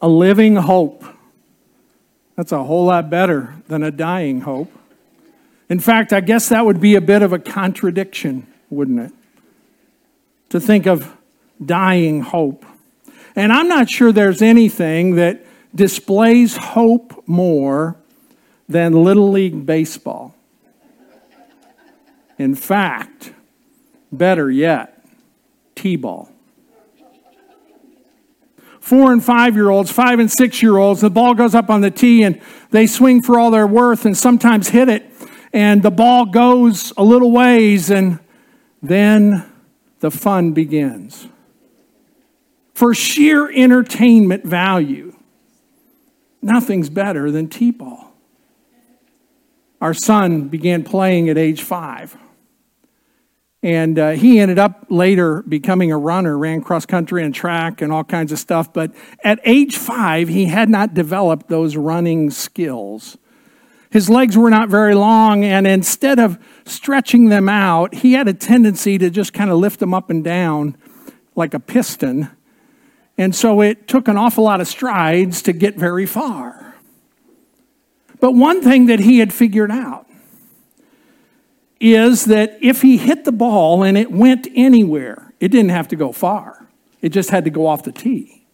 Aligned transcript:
a 0.00 0.08
living 0.08 0.56
hope. 0.56 1.04
That's 2.36 2.52
a 2.52 2.62
whole 2.62 2.86
lot 2.86 3.10
better 3.10 3.54
than 3.68 3.82
a 3.82 3.90
dying 3.90 4.42
hope. 4.42 4.72
In 5.68 5.80
fact, 5.80 6.12
I 6.12 6.20
guess 6.20 6.48
that 6.48 6.64
would 6.64 6.80
be 6.80 6.94
a 6.94 7.00
bit 7.00 7.22
of 7.22 7.32
a 7.32 7.38
contradiction, 7.38 8.46
wouldn't 8.70 9.00
it? 9.00 9.12
To 10.50 10.60
think 10.60 10.86
of 10.86 11.14
dying 11.64 12.22
hope. 12.22 12.64
And 13.36 13.52
I'm 13.52 13.68
not 13.68 13.90
sure 13.90 14.12
there's 14.12 14.40
anything 14.40 15.16
that 15.16 15.44
displays 15.74 16.56
hope 16.56 17.24
more 17.26 17.96
than 18.68 19.04
Little 19.04 19.30
League 19.30 19.66
Baseball. 19.66 20.34
In 22.38 22.54
fact, 22.54 23.32
better 24.12 24.50
yet, 24.50 25.04
T 25.74 25.96
ball. 25.96 26.30
Four 28.88 29.12
and 29.12 29.22
five 29.22 29.54
year 29.54 29.68
olds, 29.68 29.92
five 29.92 30.18
and 30.18 30.32
six 30.32 30.62
year 30.62 30.78
olds, 30.78 31.02
the 31.02 31.10
ball 31.10 31.34
goes 31.34 31.54
up 31.54 31.68
on 31.68 31.82
the 31.82 31.90
tee 31.90 32.22
and 32.22 32.40
they 32.70 32.86
swing 32.86 33.20
for 33.20 33.38
all 33.38 33.50
their 33.50 33.66
worth 33.66 34.06
and 34.06 34.16
sometimes 34.16 34.70
hit 34.70 34.88
it. 34.88 35.04
And 35.52 35.82
the 35.82 35.90
ball 35.90 36.24
goes 36.24 36.90
a 36.96 37.04
little 37.04 37.30
ways 37.30 37.90
and 37.90 38.18
then 38.82 39.44
the 40.00 40.10
fun 40.10 40.52
begins. 40.52 41.28
For 42.72 42.94
sheer 42.94 43.50
entertainment 43.50 44.46
value, 44.46 45.14
nothing's 46.40 46.88
better 46.88 47.30
than 47.30 47.50
T 47.50 47.70
ball. 47.70 48.14
Our 49.82 49.92
son 49.92 50.48
began 50.48 50.82
playing 50.82 51.28
at 51.28 51.36
age 51.36 51.60
five. 51.60 52.16
And 53.68 53.98
uh, 53.98 54.10
he 54.12 54.40
ended 54.40 54.58
up 54.58 54.86
later 54.88 55.42
becoming 55.42 55.92
a 55.92 55.98
runner, 55.98 56.38
ran 56.38 56.62
cross 56.62 56.86
country 56.86 57.22
and 57.22 57.34
track 57.34 57.82
and 57.82 57.92
all 57.92 58.02
kinds 58.02 58.32
of 58.32 58.38
stuff. 58.38 58.72
But 58.72 58.94
at 59.22 59.40
age 59.44 59.76
five, 59.76 60.28
he 60.28 60.46
had 60.46 60.70
not 60.70 60.94
developed 60.94 61.48
those 61.48 61.76
running 61.76 62.30
skills. 62.30 63.18
His 63.90 64.08
legs 64.08 64.38
were 64.38 64.48
not 64.48 64.70
very 64.70 64.94
long, 64.94 65.44
and 65.44 65.66
instead 65.66 66.18
of 66.18 66.38
stretching 66.64 67.28
them 67.28 67.46
out, 67.46 67.96
he 67.96 68.14
had 68.14 68.26
a 68.26 68.32
tendency 68.32 68.96
to 68.96 69.10
just 69.10 69.34
kind 69.34 69.50
of 69.50 69.58
lift 69.58 69.80
them 69.80 69.92
up 69.92 70.08
and 70.08 70.24
down 70.24 70.74
like 71.36 71.52
a 71.52 71.60
piston. 71.60 72.30
And 73.18 73.36
so 73.36 73.60
it 73.60 73.86
took 73.86 74.08
an 74.08 74.16
awful 74.16 74.44
lot 74.44 74.62
of 74.62 74.68
strides 74.68 75.42
to 75.42 75.52
get 75.52 75.76
very 75.76 76.06
far. 76.06 76.74
But 78.18 78.32
one 78.32 78.62
thing 78.62 78.86
that 78.86 79.00
he 79.00 79.18
had 79.18 79.34
figured 79.34 79.70
out 79.70 80.07
is 81.80 82.24
that 82.26 82.58
if 82.60 82.82
he 82.82 82.96
hit 82.96 83.24
the 83.24 83.32
ball 83.32 83.82
and 83.82 83.96
it 83.96 84.10
went 84.10 84.48
anywhere, 84.54 85.32
it 85.40 85.48
didn't 85.48 85.70
have 85.70 85.88
to 85.88 85.96
go 85.96 86.12
far, 86.12 86.68
it 87.00 87.10
just 87.10 87.30
had 87.30 87.44
to 87.44 87.50
go 87.50 87.66
off 87.66 87.84
the 87.84 87.92
tee. 87.92 88.46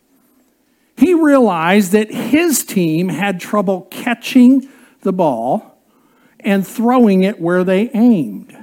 He 0.96 1.14
realized 1.14 1.92
that 1.92 2.10
his 2.10 2.64
team 2.64 3.08
had 3.08 3.40
trouble 3.40 3.82
catching 3.90 4.68
the 5.00 5.12
ball 5.12 5.82
and 6.40 6.66
throwing 6.66 7.24
it 7.24 7.40
where 7.40 7.64
they 7.64 7.90
aimed. 7.90 8.56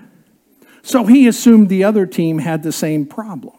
So 0.84 1.06
he 1.06 1.28
assumed 1.28 1.70
the 1.70 1.84
other 1.84 2.06
team 2.06 2.40
had 2.40 2.64
the 2.64 2.72
same 2.72 3.06
problem. 3.06 3.56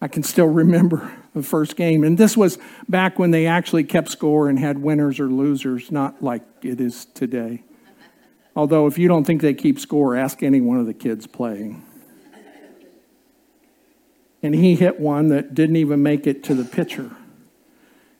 I 0.00 0.08
can 0.08 0.22
still 0.22 0.46
remember 0.46 1.10
the 1.34 1.42
first 1.42 1.76
game, 1.76 2.04
and 2.04 2.16
this 2.16 2.36
was 2.36 2.58
back 2.88 3.18
when 3.18 3.30
they 3.30 3.46
actually 3.46 3.84
kept 3.84 4.10
score 4.10 4.48
and 4.48 4.58
had 4.58 4.78
winners 4.78 5.20
or 5.20 5.28
losers, 5.28 5.90
not 5.90 6.22
like 6.22 6.42
it 6.62 6.80
is 6.80 7.04
today. 7.06 7.62
Although, 8.60 8.86
if 8.86 8.98
you 8.98 9.08
don't 9.08 9.24
think 9.24 9.40
they 9.40 9.54
keep 9.54 9.80
score, 9.80 10.14
ask 10.14 10.42
any 10.42 10.60
one 10.60 10.78
of 10.78 10.84
the 10.84 10.92
kids 10.92 11.26
playing. 11.26 11.82
And 14.42 14.54
he 14.54 14.74
hit 14.74 15.00
one 15.00 15.28
that 15.28 15.54
didn't 15.54 15.76
even 15.76 16.02
make 16.02 16.26
it 16.26 16.44
to 16.44 16.54
the 16.54 16.66
pitcher. 16.66 17.10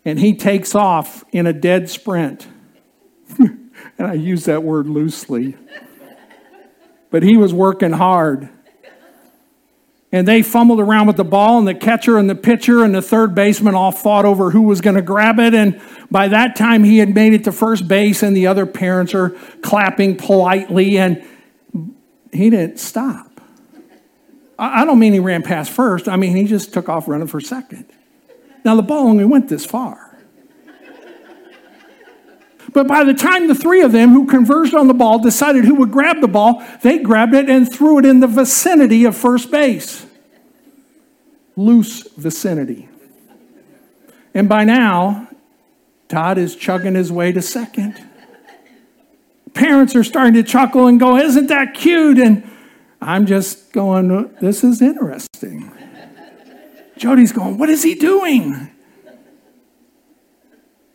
And 0.03 0.19
he 0.19 0.35
takes 0.35 0.75
off 0.75 1.25
in 1.31 1.47
a 1.47 1.53
dead 1.53 1.91
sprint. 1.91 2.49
and 3.39 3.71
I 3.99 4.15
use 4.15 4.47
that 4.47 4.63
word 4.63 4.87
loosely. 4.87 5.59
But 7.11 7.23
he 7.23 7.37
was 7.37 7.53
working 7.53 7.93
hard 7.93 8.49
and 10.13 10.27
they 10.27 10.43
fumbled 10.43 10.81
around 10.81 11.07
with 11.07 11.17
the 11.17 11.25
ball, 11.25 11.59
and 11.59 11.69
the 11.69 11.75
catcher 11.75 12.19
and 12.19 12.29
the 12.29 12.35
pitcher 12.35 12.83
and 12.83 12.95
the 12.95 13.03
third 13.03 13.35
baseman 13.35 13.75
all 13.75 13.93
fought 13.93 14.25
over 14.25 14.51
who 14.51 14.63
was 14.63 14.81
going 14.81 14.97
to 14.97 15.03
grab 15.03 15.39
it. 15.39 15.55
And 15.55 15.81
by 16.11 16.29
that 16.29 16.57
time, 16.57 16.83
he 16.83 16.99
had 16.99 17.15
made 17.15 17.33
it 17.33 17.45
to 17.45 17.53
first 17.53 17.87
base, 17.87 18.23
and 18.23 18.37
the 18.37 18.47
other 18.47 18.67
parents 18.67 19.15
are 19.15 19.31
clapping 19.63 20.17
politely, 20.17 20.99
and 20.99 21.25
he 22.33 22.51
didn't 22.51 22.79
stop. 22.79 23.41
I 24.59 24.85
don't 24.85 24.99
mean 24.99 25.15
he 25.15 25.21
ran 25.21 25.43
past 25.43 25.71
first, 25.71 26.07
I 26.07 26.17
mean 26.17 26.37
he 26.37 26.45
just 26.45 26.75
took 26.75 26.89
off 26.89 27.09
running 27.09 27.29
for 27.29 27.41
second. 27.41 27.87
Now, 28.63 28.75
the 28.75 28.83
ball 28.83 29.07
only 29.07 29.25
went 29.25 29.49
this 29.49 29.65
far. 29.65 30.10
But 32.73 32.87
by 32.87 33.05
the 33.05 33.15
time 33.15 33.49
the 33.49 33.55
three 33.55 33.83
of 33.83 33.93
them 33.93 34.11
who 34.11 34.27
converged 34.27 34.75
on 34.75 34.87
the 34.87 34.95
ball 34.95 35.19
decided 35.19 35.65
who 35.65 35.75
would 35.77 35.91
grab 35.91 36.21
the 36.21 36.29
ball, 36.29 36.63
they 36.83 36.99
grabbed 36.99 37.35
it 37.35 37.49
and 37.49 37.71
threw 37.71 37.99
it 37.99 38.05
in 38.05 38.21
the 38.21 38.27
vicinity 38.27 39.05
of 39.05 39.17
first 39.17 39.51
base. 39.51 40.07
Loose 41.57 42.09
vicinity. 42.13 42.89
And 44.35 44.49
by 44.49 44.65
now, 44.65 45.29
Todd 46.09 46.39
is 46.39 46.55
chugging 46.55 46.95
his 46.95 47.11
way 47.11 47.33
to 47.33 47.43
second. 47.43 48.01
Parents 49.55 49.97
are 49.97 50.05
starting 50.05 50.35
to 50.35 50.43
chuckle 50.43 50.87
and 50.87 51.01
go, 51.01 51.17
Isn't 51.17 51.49
that 51.49 51.75
cute? 51.75 52.19
And 52.19 52.49
I'm 53.01 53.27
just 53.27 53.73
going, 53.73 54.33
This 54.41 54.63
is 54.63 54.81
interesting. 54.81 55.73
Jody's 56.97 57.33
going, 57.33 57.59
What 57.59 57.69
is 57.69 57.83
he 57.83 57.95
doing? 57.95 58.71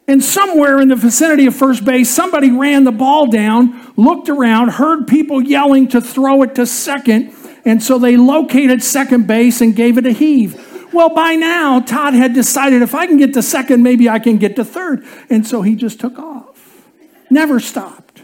And 0.07 0.23
somewhere 0.23 0.79
in 0.79 0.89
the 0.89 0.95
vicinity 0.95 1.47
of 1.47 1.55
first 1.55 1.83
base, 1.83 2.09
somebody 2.13 2.51
ran 2.51 2.83
the 2.83 2.91
ball 2.91 3.27
down, 3.27 3.91
looked 3.97 4.29
around, 4.29 4.69
heard 4.69 5.07
people 5.07 5.41
yelling 5.41 5.87
to 5.89 6.01
throw 6.01 6.43
it 6.43 6.55
to 6.55 6.67
second, 6.67 7.33
and 7.65 7.81
so 7.81 7.97
they 7.97 8.15
located 8.15 8.83
second 8.83 9.25
base 9.25 9.61
and 9.61 9.75
gave 9.75 9.97
it 9.97 10.05
a 10.05 10.11
heave. 10.11 10.93
Well, 10.93 11.09
by 11.09 11.35
now, 11.35 11.79
Todd 11.79 12.13
had 12.13 12.33
decided 12.33 12.83
if 12.83 12.93
I 12.93 13.07
can 13.07 13.17
get 13.17 13.33
to 13.33 13.41
second, 13.41 13.81
maybe 13.81 14.07
I 14.07 14.19
can 14.19 14.37
get 14.37 14.55
to 14.57 14.63
third. 14.63 15.05
And 15.29 15.45
so 15.45 15.63
he 15.63 15.75
just 15.75 15.99
took 15.99 16.19
off, 16.19 16.87
never 17.29 17.59
stopped. 17.59 18.21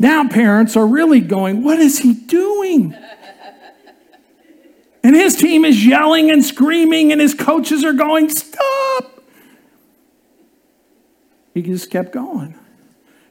Now, 0.00 0.28
parents 0.28 0.76
are 0.76 0.86
really 0.86 1.20
going, 1.20 1.62
What 1.62 1.78
is 1.78 2.00
he 2.00 2.12
doing? 2.12 2.94
And 5.04 5.14
his 5.14 5.36
team 5.36 5.64
is 5.64 5.86
yelling 5.86 6.30
and 6.30 6.44
screaming, 6.44 7.12
and 7.12 7.20
his 7.20 7.34
coaches 7.34 7.84
are 7.84 7.92
going, 7.92 8.28
Stop! 8.28 8.63
He 11.54 11.62
just 11.62 11.88
kept 11.88 12.12
going. 12.12 12.54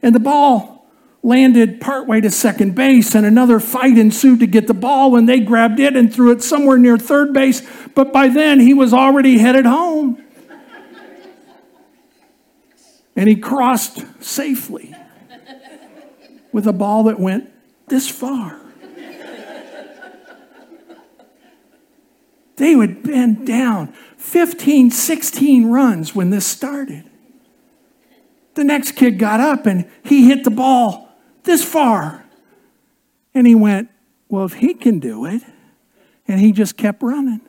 And 0.02 0.14
the 0.14 0.20
ball 0.20 0.86
landed 1.22 1.80
partway 1.80 2.20
to 2.22 2.30
second 2.30 2.74
base, 2.74 3.14
and 3.14 3.24
another 3.24 3.60
fight 3.60 3.96
ensued 3.96 4.40
to 4.40 4.46
get 4.46 4.66
the 4.66 4.74
ball, 4.74 5.16
and 5.16 5.28
they 5.28 5.40
grabbed 5.40 5.78
it 5.78 5.94
and 5.96 6.12
threw 6.12 6.32
it 6.32 6.42
somewhere 6.42 6.76
near 6.76 6.98
third 6.98 7.32
base. 7.32 7.62
But 7.94 8.12
by 8.12 8.28
then, 8.28 8.60
he 8.60 8.74
was 8.74 8.92
already 8.92 9.38
headed 9.38 9.66
home. 9.66 10.22
And 13.16 13.28
he 13.28 13.36
crossed 13.36 14.04
safely 14.22 14.94
with 16.50 16.66
a 16.66 16.72
ball 16.72 17.04
that 17.04 17.20
went 17.20 17.50
this 17.86 18.10
far. 18.10 18.60
They 22.56 22.76
would 22.76 23.02
bend 23.02 23.46
down 23.46 23.92
15, 24.16 24.90
16 24.90 25.66
runs 25.66 26.14
when 26.14 26.30
this 26.30 26.46
started. 26.46 27.04
The 28.54 28.64
next 28.64 28.92
kid 28.92 29.18
got 29.18 29.40
up 29.40 29.66
and 29.66 29.90
he 30.02 30.28
hit 30.28 30.44
the 30.44 30.50
ball 30.50 31.08
this 31.42 31.64
far. 31.64 32.24
And 33.34 33.46
he 33.46 33.54
went, 33.54 33.90
Well, 34.28 34.44
if 34.44 34.54
he 34.54 34.74
can 34.74 35.00
do 35.00 35.26
it. 35.26 35.42
And 36.26 36.40
he 36.40 36.52
just 36.52 36.76
kept 36.76 37.02
running. 37.02 37.40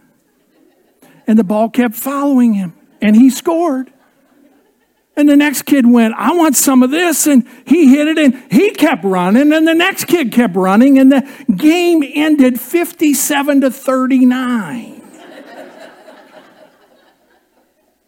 And 1.27 1.39
the 1.39 1.43
ball 1.43 1.69
kept 1.69 1.95
following 1.95 2.53
him. 2.53 2.73
And 3.01 3.15
he 3.15 3.29
scored. 3.29 3.91
And 5.17 5.29
the 5.29 5.37
next 5.37 5.61
kid 5.61 5.85
went, 5.85 6.13
I 6.17 6.33
want 6.33 6.57
some 6.57 6.83
of 6.83 6.91
this. 6.91 7.25
And 7.25 7.47
he 7.65 7.95
hit 7.95 8.07
it 8.07 8.17
and 8.17 8.51
he 8.51 8.71
kept 8.71 9.03
running. 9.05 9.53
And 9.53 9.67
the 9.67 9.73
next 9.73 10.05
kid 10.05 10.31
kept 10.31 10.55
running. 10.55 10.99
And 10.99 11.11
the 11.11 11.21
game 11.55 12.03
ended 12.03 12.59
57 12.59 13.61
to 13.61 13.71
39. 13.71 15.01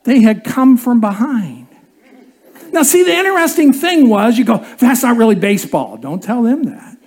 they 0.04 0.22
had 0.22 0.44
come 0.44 0.78
from 0.78 1.00
behind. 1.00 1.57
Now, 2.72 2.84
see, 2.84 3.04
the 3.04 3.14
interesting 3.14 3.74
thing 3.74 4.10
was 4.10 4.38
you 4.38 4.46
go, 4.46 4.58
that's 4.78 5.04
not 5.04 5.18
really 5.18 5.36
baseball. 5.36 5.98
Don't 5.98 6.22
tell 6.22 6.44
them 6.44 6.64
that. 6.64 6.98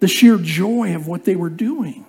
The 0.00 0.08
sheer 0.08 0.36
joy 0.36 0.94
of 0.94 1.06
what 1.06 1.24
they 1.24 1.34
were 1.34 1.50
doing. 1.50 2.04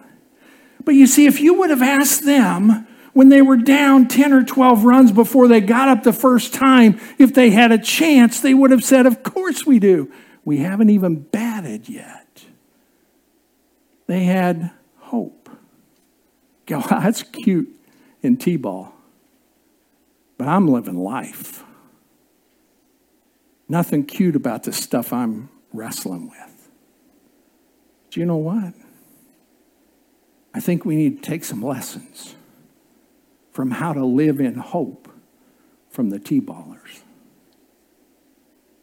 But 0.84 0.96
you 0.96 1.08
see, 1.08 1.26
if 1.26 1.40
you 1.40 1.56
would 1.56 1.70
have 1.70 1.82
asked 1.82 2.26
them 2.26 2.88
when 3.14 3.30
they 3.30 3.42
were 3.42 3.58
down 3.58 4.08
10 4.08 4.34
or 4.34 4.44
12 4.44 4.84
runs 4.84 5.12
before 5.12 5.48
they 5.48 5.62
got 5.62 5.88
up 5.88 6.04
the 6.04 6.14
first 6.14 6.54
time, 6.54 7.00
if 7.18 7.34
they 7.34 7.50
had 7.50 7.72
a 7.72 7.78
chance, 7.78 8.40
they 8.40 8.54
would 8.54 8.72
have 8.72 8.84
said, 8.84 9.06
Of 9.06 9.24
course 9.24 9.66
we 9.66 9.80
do. 9.80 10.12
We 10.44 10.58
haven't 10.58 10.90
even 10.92 11.22
batted 11.22 11.90
yet. 11.90 12.44
They 14.08 14.26
had 14.26 14.72
hope. 14.98 15.50
go, 16.66 16.82
that's 16.90 17.24
cute 17.24 17.70
in 18.22 18.38
T 18.38 18.58
ball, 18.58 18.94
but 20.38 20.48
I'm 20.48 20.68
living 20.68 20.98
life. 20.98 21.64
Nothing 23.68 24.06
cute 24.06 24.36
about 24.36 24.64
the 24.64 24.74
stuff 24.74 25.12
I'm 25.12 25.50
wrestling 25.74 26.30
with. 26.30 26.70
Do 28.12 28.20
you 28.20 28.26
know 28.26 28.38
what? 28.38 28.74
I 30.54 30.60
think 30.60 30.86
we 30.86 30.96
need 30.96 31.22
to 31.22 31.30
take 31.30 31.44
some 31.44 31.62
lessons 31.62 32.36
from 33.52 33.72
how 33.72 33.94
to 33.94 34.06
live 34.06 34.40
in 34.40 34.56
hope 34.56 35.12
from 35.90 36.10
the 36.10 36.20
T 36.20 36.40
ballers. 36.40 37.02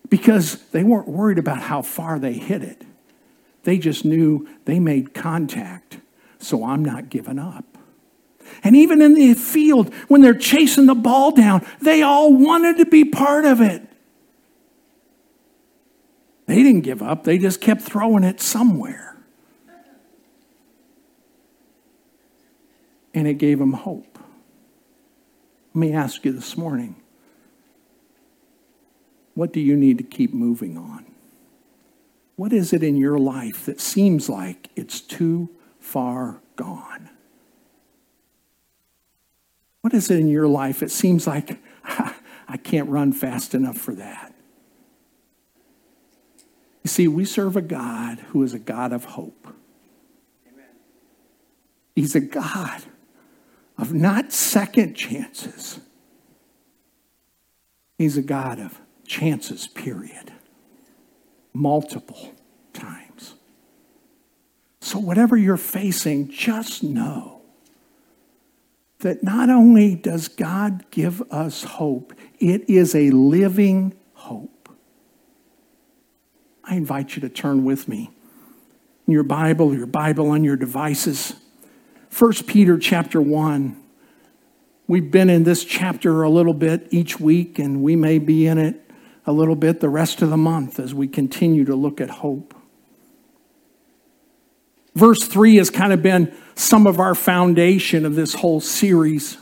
Because 0.09 0.57
they 0.71 0.83
weren't 0.83 1.09
worried 1.09 1.39
about 1.39 1.61
how 1.61 1.81
far 1.81 2.19
they 2.19 2.35
hit 2.35 2.63
it, 2.63 2.83
they 3.63 3.79
just 3.79 4.05
knew 4.05 4.49
they 4.65 4.81
made 4.81 5.15
contact, 5.15 5.99
so 6.39 6.65
I'm 6.65 6.85
not 6.85 7.09
giving 7.09 7.39
up. 7.39 7.72
And 8.63 8.77
even 8.77 9.03
in 9.03 9.15
the 9.15 9.35
field, 9.35 9.93
when 10.09 10.23
they're 10.23 10.35
chasing 10.35 10.87
the 10.87 10.95
ball 10.95 11.33
down, 11.33 11.65
they 11.81 12.03
all 12.03 12.33
wanted 12.33 12.79
to 12.79 12.87
be 12.87 13.05
part 13.05 13.45
of 13.45 13.61
it. 13.61 13.83
They 16.47 16.63
didn't 16.63 16.83
give 16.83 17.03
up, 17.03 17.25
they 17.25 17.39
just 17.39 17.61
kept 17.61 17.83
throwing 17.83 18.25
it 18.25 18.41
somewhere. 18.41 19.17
And 23.15 23.29
it 23.29 23.35
gave 23.35 23.59
them 23.59 23.75
hope. 23.75 24.19
Let 25.75 25.81
me 25.81 25.93
ask 25.93 26.25
you 26.25 26.33
this 26.33 26.57
morning 26.57 26.97
what 29.35 29.53
do 29.53 29.61
you 29.61 29.77
need 29.77 29.99
to 29.99 30.05
keep 30.05 30.35
moving 30.35 30.77
on? 30.77 31.07
What 32.37 32.53
is 32.53 32.73
it 32.73 32.83
in 32.83 32.97
your 32.97 33.19
life 33.19 33.65
that 33.67 33.81
seems 33.81 34.29
like 34.29 34.69
it's 34.77 35.01
too 35.01 35.49
far 35.81 36.41
gone? 36.57 37.09
What 39.83 39.93
is 39.93 40.11
it 40.11 40.19
in 40.19 40.29
your 40.29 40.49
life 40.49 40.83
It 40.83 40.91
seems 40.91 41.27
like 41.27 41.61
I 41.85 42.57
can't 42.57 42.89
run 42.89 43.13
fast 43.13 43.55
enough 43.55 43.77
for 43.77 43.95
that? 43.95 44.33
You 46.83 46.89
see, 46.89 47.07
we 47.07 47.25
serve 47.25 47.57
a 47.57 47.63
God 47.63 48.19
who 48.31 48.43
is 48.43 48.55
a 48.55 48.59
God 48.59 48.93
of 48.93 49.05
hope. 49.05 49.47
Amen. 50.49 50.65
He's 51.95 52.15
a 52.15 52.21
God 52.21 52.83
of 53.79 53.93
not 53.93 54.33
second 54.33 54.95
chances. 54.95 55.81
He's 57.99 58.17
a 58.17 58.23
God 58.23 58.59
of 58.59 58.81
chances, 59.07 59.69
period. 59.69 60.33
Multiple 61.53 62.33
times. 62.73 63.35
So, 64.81 64.99
whatever 64.99 65.37
you're 65.37 65.57
facing, 65.57 66.29
just 66.29 66.83
know 66.83 67.42
that 69.03 69.23
not 69.23 69.51
only 69.51 69.95
does 69.95 70.29
God 70.29 70.85
give 70.91 71.23
us 71.31 71.65
hope, 71.65 72.15
it 72.39 72.69
is 72.69 72.95
a 72.95 73.11
living 73.11 73.95
hope. 74.15 74.69
I 76.65 76.77
invite 76.77 77.15
you 77.17 77.21
to 77.23 77.29
turn 77.29 77.65
with 77.65 77.89
me 77.89 78.11
in 79.07 79.13
your 79.13 79.25
Bible, 79.25 79.75
your 79.75 79.87
Bible 79.87 80.31
on 80.31 80.45
your 80.45 80.57
devices. 80.57 81.35
1 82.17 82.33
Peter 82.47 82.79
chapter 82.79 83.21
1. 83.21 83.77
We've 84.87 85.11
been 85.11 85.31
in 85.31 85.45
this 85.45 85.65
chapter 85.65 86.23
a 86.23 86.31
little 86.31 86.55
bit 86.55 86.87
each 86.91 87.19
week, 87.19 87.59
and 87.59 87.83
we 87.83 87.97
may 87.97 88.19
be 88.19 88.47
in 88.47 88.59
it 88.59 88.91
a 89.27 89.33
little 89.33 89.57
bit 89.57 89.81
the 89.81 89.89
rest 89.89 90.23
of 90.23 90.31
the 90.31 90.37
month 90.37 90.79
as 90.79 90.95
we 90.95 91.09
continue 91.09 91.65
to 91.65 91.75
look 91.75 92.01
at 92.01 92.11
hope. 92.11 92.55
Verse 94.95 95.25
3 95.27 95.57
has 95.57 95.71
kind 95.71 95.93
of 95.93 96.03
been 96.03 96.33
some 96.55 96.87
of 96.87 97.01
our 97.01 97.15
foundation 97.15 98.05
of 98.05 98.15
this 98.15 98.35
whole 98.35 98.61
series. 98.61 99.39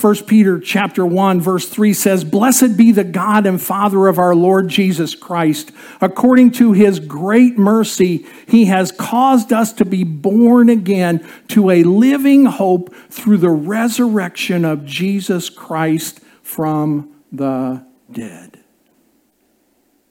1 0.00 0.26
Peter 0.26 0.58
chapter 0.58 1.04
1 1.04 1.42
verse 1.42 1.68
3 1.68 1.92
says, 1.92 2.24
"Blessed 2.24 2.74
be 2.74 2.90
the 2.90 3.04
God 3.04 3.44
and 3.44 3.60
Father 3.60 4.08
of 4.08 4.18
our 4.18 4.34
Lord 4.34 4.68
Jesus 4.68 5.14
Christ. 5.14 5.72
According 6.00 6.52
to 6.52 6.72
his 6.72 6.98
great 7.00 7.58
mercy, 7.58 8.24
he 8.46 8.64
has 8.64 8.92
caused 8.92 9.52
us 9.52 9.74
to 9.74 9.84
be 9.84 10.02
born 10.02 10.70
again 10.70 11.20
to 11.48 11.68
a 11.68 11.84
living 11.84 12.46
hope 12.46 12.94
through 13.10 13.36
the 13.36 13.50
resurrection 13.50 14.64
of 14.64 14.86
Jesus 14.86 15.50
Christ 15.50 16.20
from 16.42 17.10
the 17.30 17.82
dead." 18.10 18.58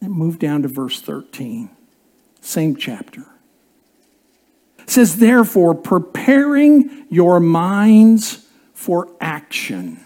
And 0.02 0.14
move 0.14 0.38
down 0.38 0.62
to 0.62 0.68
verse 0.68 1.02
13. 1.02 1.70
Same 2.42 2.76
chapter. 2.76 3.26
It 4.80 4.90
says, 4.90 5.18
"Therefore, 5.18 5.76
preparing 5.76 6.90
your 7.10 7.40
minds 7.40 8.46
for 8.74 9.08
action. 9.22 10.00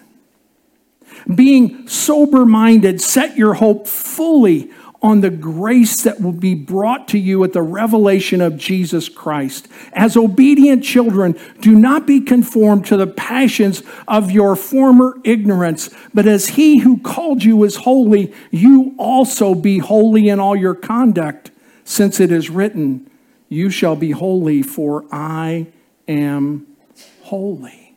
Being 1.33 1.87
sober 1.87 2.45
minded, 2.45 2.99
set 2.99 3.37
your 3.37 3.53
hope 3.53 3.87
fully 3.87 4.71
on 5.01 5.19
the 5.21 5.29
grace 5.29 6.01
that 6.01 6.21
will 6.21 6.31
be 6.31 6.55
brought 6.55 7.09
to 7.09 7.19
you 7.19 7.43
at 7.43 7.51
the 7.51 7.61
revelation 7.61 8.39
of 8.39 8.57
Jesus 8.57 9.09
Christ. 9.09 9.67
As 9.91 10.15
obedient 10.15 10.83
children, 10.83 11.35
do 11.59 11.77
not 11.77 12.07
be 12.07 12.21
conformed 12.21 12.85
to 12.85 12.95
the 12.95 13.05
passions 13.05 13.83
of 14.07 14.31
your 14.31 14.55
former 14.55 15.17
ignorance, 15.25 15.89
but 16.13 16.25
as 16.25 16.49
he 16.49 16.79
who 16.79 16.97
called 16.97 17.43
you 17.43 17.63
is 17.65 17.75
holy, 17.77 18.31
you 18.49 18.95
also 18.97 19.53
be 19.53 19.79
holy 19.79 20.29
in 20.29 20.39
all 20.39 20.55
your 20.55 20.73
conduct, 20.73 21.51
since 21.83 22.19
it 22.19 22.31
is 22.31 22.49
written, 22.49 23.09
You 23.49 23.69
shall 23.69 23.95
be 23.95 24.11
holy, 24.11 24.61
for 24.61 25.05
I 25.11 25.67
am 26.07 26.67
holy. 27.21 27.95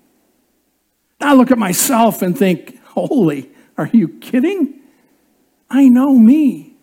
I 1.20 1.34
look 1.34 1.50
at 1.50 1.58
myself 1.58 2.22
and 2.22 2.36
think, 2.36 2.82
holy, 2.84 3.50
are 3.76 3.90
you 3.92 4.08
kidding? 4.08 4.80
I 5.68 5.88
know 5.88 6.14
me. 6.14 6.74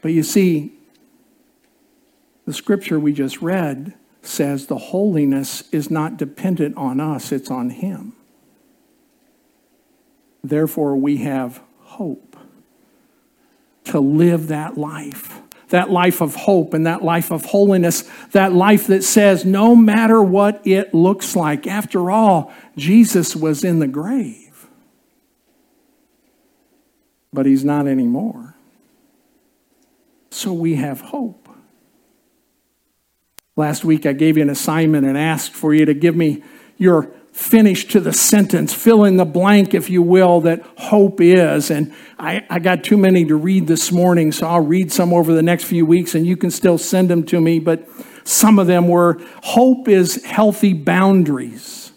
But 0.00 0.12
you 0.12 0.22
see, 0.22 0.72
the 2.46 2.52
scripture 2.52 2.98
we 2.98 3.12
just 3.12 3.40
read 3.40 3.94
says 4.22 4.66
the 4.66 4.78
holiness 4.78 5.68
is 5.70 5.90
not 5.90 6.16
dependent 6.16 6.76
on 6.76 7.00
us, 7.00 7.32
it's 7.32 7.50
on 7.50 7.70
Him. 7.70 8.14
Therefore, 10.42 10.96
we 10.96 11.18
have 11.18 11.62
hope 11.80 12.31
to 13.92 14.00
live 14.00 14.48
that 14.48 14.76
life 14.76 15.42
that 15.72 15.90
life 15.90 16.20
of 16.20 16.34
hope 16.34 16.74
and 16.74 16.86
that 16.86 17.02
life 17.02 17.30
of 17.30 17.46
holiness, 17.46 18.02
that 18.32 18.52
life 18.52 18.86
that 18.88 19.02
says, 19.02 19.44
no 19.44 19.74
matter 19.74 20.22
what 20.22 20.64
it 20.66 20.92
looks 20.92 21.34
like, 21.34 21.66
after 21.66 22.10
all, 22.10 22.52
Jesus 22.76 23.34
was 23.34 23.64
in 23.64 23.78
the 23.78 23.88
grave. 23.88 24.68
But 27.32 27.46
he's 27.46 27.64
not 27.64 27.86
anymore. 27.86 28.54
So 30.30 30.52
we 30.52 30.74
have 30.74 31.00
hope. 31.00 31.48
Last 33.56 33.82
week 33.82 34.04
I 34.04 34.12
gave 34.12 34.36
you 34.36 34.42
an 34.42 34.50
assignment 34.50 35.06
and 35.06 35.16
asked 35.16 35.52
for 35.52 35.72
you 35.72 35.86
to 35.86 35.94
give 35.94 36.14
me 36.14 36.42
your 36.76 37.10
finish 37.32 37.88
to 37.88 37.98
the 37.98 38.12
sentence, 38.12 38.74
fill 38.74 39.04
in 39.04 39.16
the 39.16 39.24
blank, 39.24 39.72
if 39.72 39.88
you 39.88 40.02
will, 40.02 40.42
that 40.42 40.62
hope 40.76 41.20
is. 41.20 41.70
And 41.70 41.92
I, 42.18 42.46
I, 42.50 42.58
got 42.58 42.84
too 42.84 42.98
many 42.98 43.24
to 43.24 43.34
read 43.34 43.66
this 43.66 43.90
morning, 43.90 44.32
so 44.32 44.46
I'll 44.46 44.60
read 44.60 44.92
some 44.92 45.14
over 45.14 45.32
the 45.32 45.42
next 45.42 45.64
few 45.64 45.86
weeks 45.86 46.14
and 46.14 46.26
you 46.26 46.36
can 46.36 46.50
still 46.50 46.76
send 46.76 47.08
them 47.08 47.24
to 47.24 47.40
me. 47.40 47.58
But 47.58 47.88
some 48.24 48.58
of 48.58 48.66
them 48.66 48.86
were 48.86 49.18
hope 49.42 49.88
is 49.88 50.22
healthy 50.24 50.74
boundaries. 50.74 51.92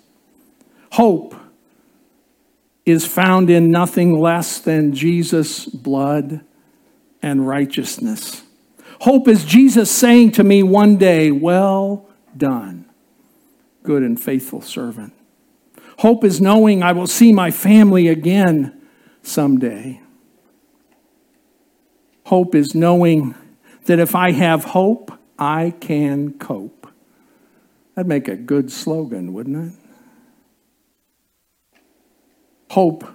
Hope 0.93 1.35
is 2.85 3.05
found 3.05 3.49
in 3.49 3.71
nothing 3.71 4.17
less 4.17 4.59
than 4.59 4.93
Jesus' 4.93 5.65
blood 5.65 6.45
and 7.21 7.45
righteousness. 7.45 8.43
Hope 9.01 9.27
is 9.27 9.43
Jesus 9.43 9.91
saying 9.91 10.31
to 10.33 10.43
me 10.45 10.63
one 10.63 10.95
day, 10.95 11.29
Well 11.29 12.07
done, 12.37 12.85
good 13.83 14.01
and 14.01 14.21
faithful 14.21 14.61
servant. 14.61 15.11
Hope 15.99 16.23
is 16.23 16.41
knowing 16.41 16.83
I 16.83 16.91
will 16.91 17.07
see 17.07 17.31
my 17.31 17.51
family 17.51 18.07
again 18.07 18.81
someday. 19.21 20.01
Hope 22.25 22.55
is 22.55 22.75
knowing 22.75 23.35
that 23.85 23.99
if 23.99 24.15
I 24.15 24.31
have 24.31 24.65
hope, 24.65 25.11
I 25.39 25.73
can 25.79 26.33
cope. 26.33 26.87
That'd 27.93 28.09
make 28.09 28.27
a 28.27 28.35
good 28.35 28.71
slogan, 28.71 29.33
wouldn't 29.33 29.73
it? 29.73 29.79
Hope 32.71 33.05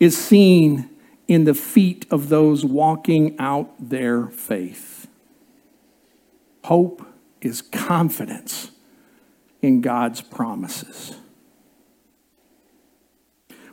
is 0.00 0.16
seen 0.16 0.88
in 1.28 1.44
the 1.44 1.54
feet 1.54 2.06
of 2.10 2.28
those 2.28 2.64
walking 2.64 3.38
out 3.38 3.74
their 3.78 4.28
faith. 4.28 5.06
Hope 6.64 7.06
is 7.42 7.60
confidence 7.60 8.70
in 9.60 9.80
God's 9.80 10.22
promises 10.22 11.16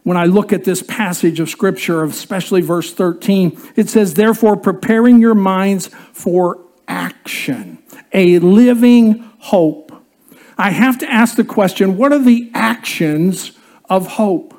when 0.04 0.18
I 0.18 0.26
look 0.26 0.52
at 0.52 0.64
this 0.64 0.82
passage 0.82 1.40
of 1.40 1.50
Scripture, 1.50 2.04
especially 2.04 2.62
verse 2.62 2.94
13, 2.94 3.60
it 3.76 3.90
says, 3.90 4.16
Therefore, 4.16 4.58
preparing 4.58 5.22
your 5.22 5.36
minds 5.36 5.88
for 6.12 6.60
action. 6.88 7.78
a 8.14 8.40
living 8.40 9.20
hope. 9.40 9.92
I 10.58 10.72
have 10.72 10.98
to 11.00 11.12
ask 11.12 11.36
the 11.36 11.44
question 11.44 11.98
what 11.98 12.12
are 12.12 12.20
the 12.20 12.52
actions 12.54 13.54
of 13.90 14.06
hope? 14.08 14.54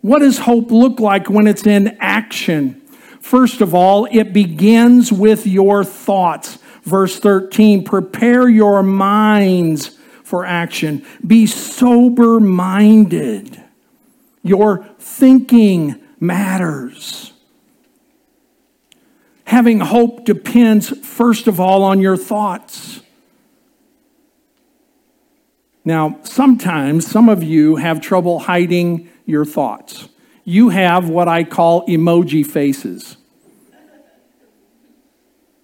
What 0.00 0.18
does 0.18 0.38
hope 0.38 0.70
look 0.70 0.98
like 0.98 1.30
when 1.30 1.46
it's 1.46 1.66
in 1.66 1.96
action? 2.00 2.80
First 3.20 3.60
of 3.60 3.74
all, 3.74 4.06
it 4.10 4.32
begins 4.32 5.12
with 5.12 5.46
your 5.46 5.84
thoughts. 5.84 6.58
Verse 6.82 7.20
13 7.20 7.84
prepare 7.84 8.48
your 8.48 8.82
minds 8.82 9.96
for 10.24 10.44
action, 10.44 11.04
be 11.24 11.46
sober 11.46 12.40
minded. 12.40 13.61
Your 14.42 14.84
thinking 14.98 16.00
matters. 16.20 17.32
Having 19.44 19.80
hope 19.80 20.24
depends, 20.24 20.88
first 21.06 21.46
of 21.46 21.60
all, 21.60 21.82
on 21.82 22.00
your 22.00 22.16
thoughts. 22.16 23.02
Now, 25.84 26.18
sometimes 26.22 27.06
some 27.06 27.28
of 27.28 27.42
you 27.42 27.76
have 27.76 28.00
trouble 28.00 28.38
hiding 28.40 29.10
your 29.26 29.44
thoughts. 29.44 30.08
You 30.44 30.70
have 30.70 31.08
what 31.08 31.28
I 31.28 31.44
call 31.44 31.86
emoji 31.86 32.46
faces. 32.46 33.16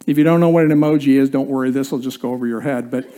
If 0.07 0.17
you 0.17 0.25
don't 0.25 0.41
know 0.41 0.49
what 0.49 0.65
an 0.65 0.71
emoji 0.71 1.19
is, 1.19 1.31
don't 1.31 1.49
worry, 1.49 1.71
this 1.71 1.93
will 1.93 1.99
just 1.99 2.21
go 2.21 2.33
over 2.33 2.47
your 2.47 2.63
head. 2.63 2.91
But 2.91 3.09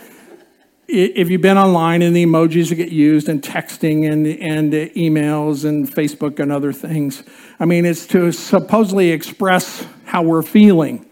if 0.93 1.31
you've 1.31 1.41
been 1.41 1.59
online 1.59 2.03
and 2.03 2.15
the 2.15 2.25
emojis 2.25 2.69
that 2.69 2.75
get 2.75 2.91
used 2.91 3.29
and 3.29 3.43
texting 3.43 4.11
and, 4.11 4.27
and 4.27 4.75
uh, 4.75 4.93
emails 4.95 5.65
and 5.65 5.89
Facebook 5.89 6.41
and 6.41 6.51
other 6.51 6.73
things, 6.73 7.23
I 7.59 7.65
mean, 7.65 7.87
it's 7.87 8.07
to 8.09 8.33
supposedly 8.33 9.11
express 9.11 9.87
how 10.05 10.23
we're 10.23 10.43
feeling. 10.43 11.07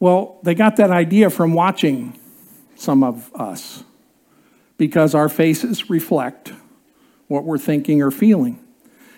Well, 0.00 0.38
they 0.42 0.54
got 0.54 0.76
that 0.76 0.90
idea 0.90 1.30
from 1.30 1.54
watching 1.54 2.18
some 2.74 3.02
of 3.02 3.32
us 3.34 3.84
because 4.76 5.14
our 5.14 5.28
faces 5.28 5.90
reflect 5.90 6.52
what 7.28 7.44
we're 7.44 7.58
thinking 7.58 8.02
or 8.02 8.10
feeling. 8.10 8.64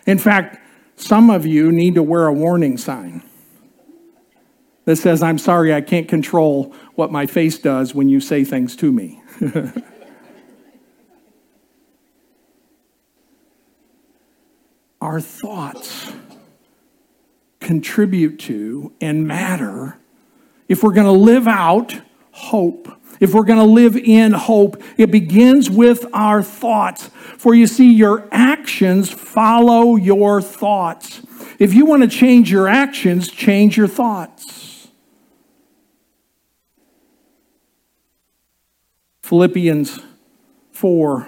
In 0.07 0.19
fact, 0.19 0.59
some 0.97 1.31
of 1.31 1.47
you 1.47 1.73
need 1.73 1.95
to 1.95 2.03
wear 2.03 2.27
a 2.27 2.33
warning 2.33 2.77
sign 2.77 3.23
that 4.85 4.97
says, 4.97 5.23
I'm 5.23 5.39
sorry, 5.39 5.75
I 5.75 5.81
can't 5.81 6.09
control 6.09 6.75
what 6.95 7.13
my 7.13 7.27
face 7.27 7.59
does 7.59 7.95
when 7.95 8.09
you 8.09 8.21
say 8.21 8.45
things 8.45 8.75
to 8.77 8.91
me. 8.91 9.20
Our 15.01 15.21
thoughts 15.21 16.13
contribute 17.61 18.39
to 18.41 18.93
and 19.01 19.27
matter 19.27 19.97
if 20.69 20.83
we're 20.83 20.93
going 20.93 21.07
to 21.07 21.13
live 21.13 21.49
out 21.49 21.99
hope. 22.33 22.89
If 23.19 23.33
we're 23.35 23.45
going 23.45 23.59
to 23.59 23.65
live 23.65 23.97
in 23.97 24.33
hope, 24.33 24.83
it 24.97 25.11
begins 25.11 25.71
with 25.71 26.07
our 26.13 26.43
thoughts. 26.43 27.09
For 27.39 27.55
you 27.55 27.67
see, 27.67 27.93
your 27.93 28.29
actions 28.31 29.11
follow 29.11 29.97
your 29.97 30.41
thoughts. 30.41 31.23
If 31.59 31.75
you 31.75 31.87
want 31.87 32.03
to 32.03 32.09
change 32.09 32.51
your 32.51 32.69
actions, 32.69 33.29
change 33.31 33.77
your 33.77 33.89
thoughts. 33.89 34.70
Philippians 39.31 40.01
4 40.73 41.25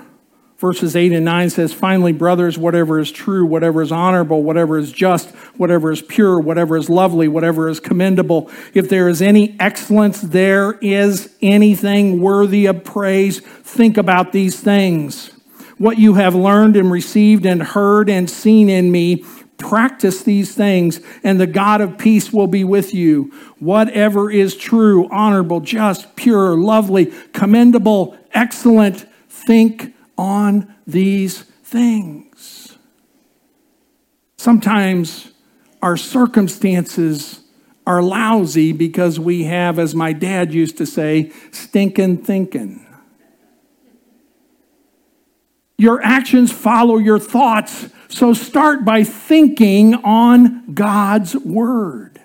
verses 0.58 0.96
8 0.96 1.12
and 1.12 1.24
9 1.24 1.50
says, 1.50 1.72
Finally, 1.72 2.12
brothers, 2.12 2.58
whatever 2.58 2.98
is 2.98 3.12
true, 3.12 3.46
whatever 3.46 3.80
is 3.80 3.92
honorable, 3.92 4.42
whatever 4.42 4.76
is 4.76 4.90
just, 4.90 5.30
whatever 5.56 5.92
is 5.92 6.02
pure, 6.02 6.40
whatever 6.40 6.76
is 6.76 6.90
lovely, 6.90 7.28
whatever 7.28 7.68
is 7.68 7.78
commendable, 7.78 8.50
if 8.74 8.88
there 8.88 9.08
is 9.08 9.22
any 9.22 9.56
excellence, 9.60 10.20
there 10.20 10.72
is 10.80 11.32
anything 11.42 12.20
worthy 12.20 12.66
of 12.66 12.82
praise, 12.82 13.38
think 13.38 13.96
about 13.96 14.32
these 14.32 14.58
things. 14.58 15.30
What 15.78 15.96
you 15.96 16.14
have 16.14 16.34
learned 16.34 16.74
and 16.74 16.90
received 16.90 17.46
and 17.46 17.62
heard 17.62 18.10
and 18.10 18.28
seen 18.28 18.68
in 18.68 18.90
me, 18.90 19.24
practice 19.62 20.22
these 20.22 20.54
things, 20.54 21.00
and 21.22 21.40
the 21.40 21.46
God 21.46 21.80
of 21.80 21.96
peace 21.96 22.32
will 22.32 22.48
be 22.48 22.64
with 22.64 22.92
you. 22.92 23.32
Whatever 23.58 24.30
is 24.30 24.56
true, 24.56 25.08
honorable, 25.10 25.60
just, 25.60 26.16
pure, 26.16 26.56
lovely, 26.56 27.12
commendable, 27.32 28.16
excellent, 28.32 29.06
think 29.28 29.94
on 30.18 30.74
these 30.86 31.42
things. 31.64 32.76
Sometimes 34.36 35.32
our 35.80 35.96
circumstances 35.96 37.40
are 37.86 38.02
lousy 38.02 38.72
because 38.72 39.18
we 39.18 39.44
have, 39.44 39.78
as 39.78 39.94
my 39.94 40.12
dad 40.12 40.52
used 40.52 40.76
to 40.78 40.86
say, 40.86 41.32
stinking 41.50 42.18
thinking. 42.18 42.86
Your 45.82 46.00
actions 46.00 46.52
follow 46.52 46.96
your 46.98 47.18
thoughts, 47.18 47.88
so 48.08 48.34
start 48.34 48.84
by 48.84 49.02
thinking 49.02 49.96
on 49.96 50.74
God's 50.74 51.34
word. 51.34 52.20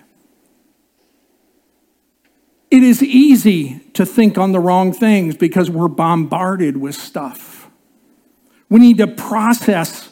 It 2.70 2.84
is 2.84 3.02
easy 3.02 3.80
to 3.94 4.06
think 4.06 4.38
on 4.38 4.52
the 4.52 4.60
wrong 4.60 4.92
things 4.92 5.36
because 5.36 5.72
we're 5.72 5.88
bombarded 5.88 6.76
with 6.76 6.94
stuff. 6.94 7.68
We 8.68 8.78
need 8.78 8.98
to 8.98 9.08
process 9.08 10.10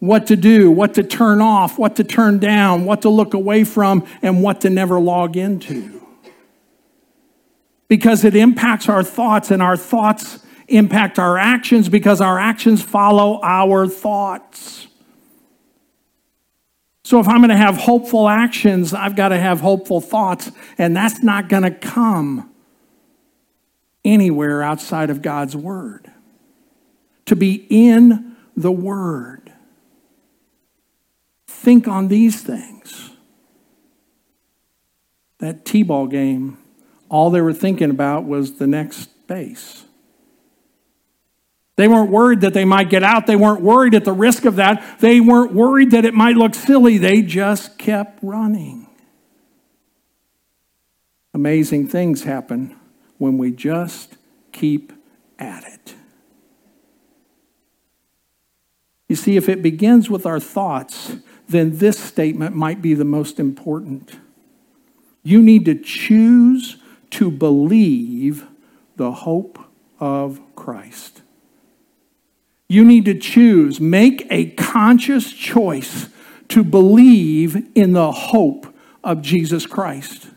what 0.00 0.26
to 0.26 0.34
do, 0.34 0.68
what 0.68 0.94
to 0.94 1.04
turn 1.04 1.40
off, 1.40 1.78
what 1.78 1.94
to 1.94 2.02
turn 2.02 2.40
down, 2.40 2.86
what 2.86 3.02
to 3.02 3.08
look 3.08 3.34
away 3.34 3.62
from, 3.62 4.04
and 4.20 4.42
what 4.42 4.62
to 4.62 4.68
never 4.68 4.98
log 4.98 5.36
into. 5.36 6.04
Because 7.86 8.24
it 8.24 8.34
impacts 8.34 8.88
our 8.88 9.04
thoughts, 9.04 9.52
and 9.52 9.62
our 9.62 9.76
thoughts 9.76 10.43
impact 10.68 11.18
our 11.18 11.38
actions 11.38 11.88
because 11.88 12.20
our 12.20 12.38
actions 12.38 12.82
follow 12.82 13.40
our 13.42 13.86
thoughts. 13.86 14.86
So, 17.04 17.20
if 17.20 17.28
I'm 17.28 17.38
going 17.38 17.50
to 17.50 17.56
have 17.56 17.76
hopeful 17.76 18.28
actions, 18.28 18.94
I've 18.94 19.14
got 19.14 19.28
to 19.28 19.38
have 19.38 19.60
hopeful 19.60 20.00
thoughts, 20.00 20.50
and 20.78 20.96
that's 20.96 21.22
not 21.22 21.48
going 21.48 21.64
to 21.64 21.70
come 21.70 22.50
anywhere 24.04 24.62
outside 24.62 25.10
of 25.10 25.20
God's 25.20 25.54
Word 25.54 26.10
to 27.26 27.36
be 27.36 27.66
in 27.68 28.36
the 28.56 28.72
Word. 28.72 29.52
Think 31.46 31.88
on 31.88 32.08
these 32.08 32.42
things. 32.42 33.10
That 35.38 35.64
T 35.64 35.82
ball 35.82 36.06
game, 36.06 36.58
all 37.08 37.30
they 37.30 37.40
were 37.40 37.52
thinking 37.52 37.90
about 37.90 38.24
was 38.24 38.54
the 38.54 38.66
next 38.66 39.26
base. 39.26 39.83
They 41.76 41.88
weren't 41.88 42.10
worried 42.10 42.42
that 42.42 42.54
they 42.54 42.64
might 42.64 42.88
get 42.88 43.02
out. 43.02 43.26
They 43.26 43.36
weren't 43.36 43.60
worried 43.60 43.94
at 43.94 44.04
the 44.04 44.12
risk 44.12 44.44
of 44.44 44.56
that. 44.56 45.00
They 45.00 45.20
weren't 45.20 45.52
worried 45.52 45.90
that 45.90 46.04
it 46.04 46.14
might 46.14 46.36
look 46.36 46.54
silly. 46.54 46.98
They 46.98 47.22
just 47.22 47.78
kept 47.78 48.20
running. 48.22 48.86
Amazing 51.32 51.88
things 51.88 52.22
happen 52.22 52.76
when 53.18 53.38
we 53.38 53.50
just 53.50 54.16
keep 54.52 54.92
at 55.38 55.64
it. 55.64 55.94
You 59.08 59.16
see, 59.16 59.36
if 59.36 59.48
it 59.48 59.60
begins 59.60 60.08
with 60.08 60.26
our 60.26 60.40
thoughts, 60.40 61.16
then 61.48 61.78
this 61.78 61.98
statement 61.98 62.54
might 62.54 62.80
be 62.80 62.94
the 62.94 63.04
most 63.04 63.40
important. 63.40 64.16
You 65.24 65.42
need 65.42 65.64
to 65.64 65.74
choose 65.74 66.76
to 67.10 67.30
believe 67.30 68.46
the 68.96 69.10
hope 69.10 69.58
of 69.98 70.40
Christ. 70.54 71.22
You 72.68 72.84
need 72.84 73.04
to 73.04 73.18
choose, 73.18 73.80
make 73.80 74.26
a 74.30 74.46
conscious 74.50 75.32
choice 75.32 76.08
to 76.48 76.64
believe 76.64 77.66
in 77.74 77.92
the 77.92 78.12
hope 78.12 78.74
of 79.02 79.22
Jesus 79.22 79.66
Christ. 79.66 80.28